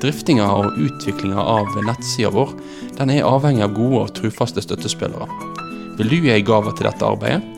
Driftinga 0.00 0.46
og 0.54 0.78
utviklinga 0.80 1.44
av 1.44 1.68
nettsida 1.84 2.32
vår 2.32 2.54
den 2.96 3.12
er 3.12 3.28
avhengig 3.28 3.66
av 3.66 3.76
gode 3.76 4.00
og 4.06 4.16
trufaste 4.16 4.64
støttespillere. 4.64 5.28
Vil 6.00 6.08
du 6.08 6.18
gi 6.22 6.32
ei 6.32 6.46
gave 6.46 6.72
til 6.78 6.88
dette 6.88 7.04
arbeidet? 7.04 7.57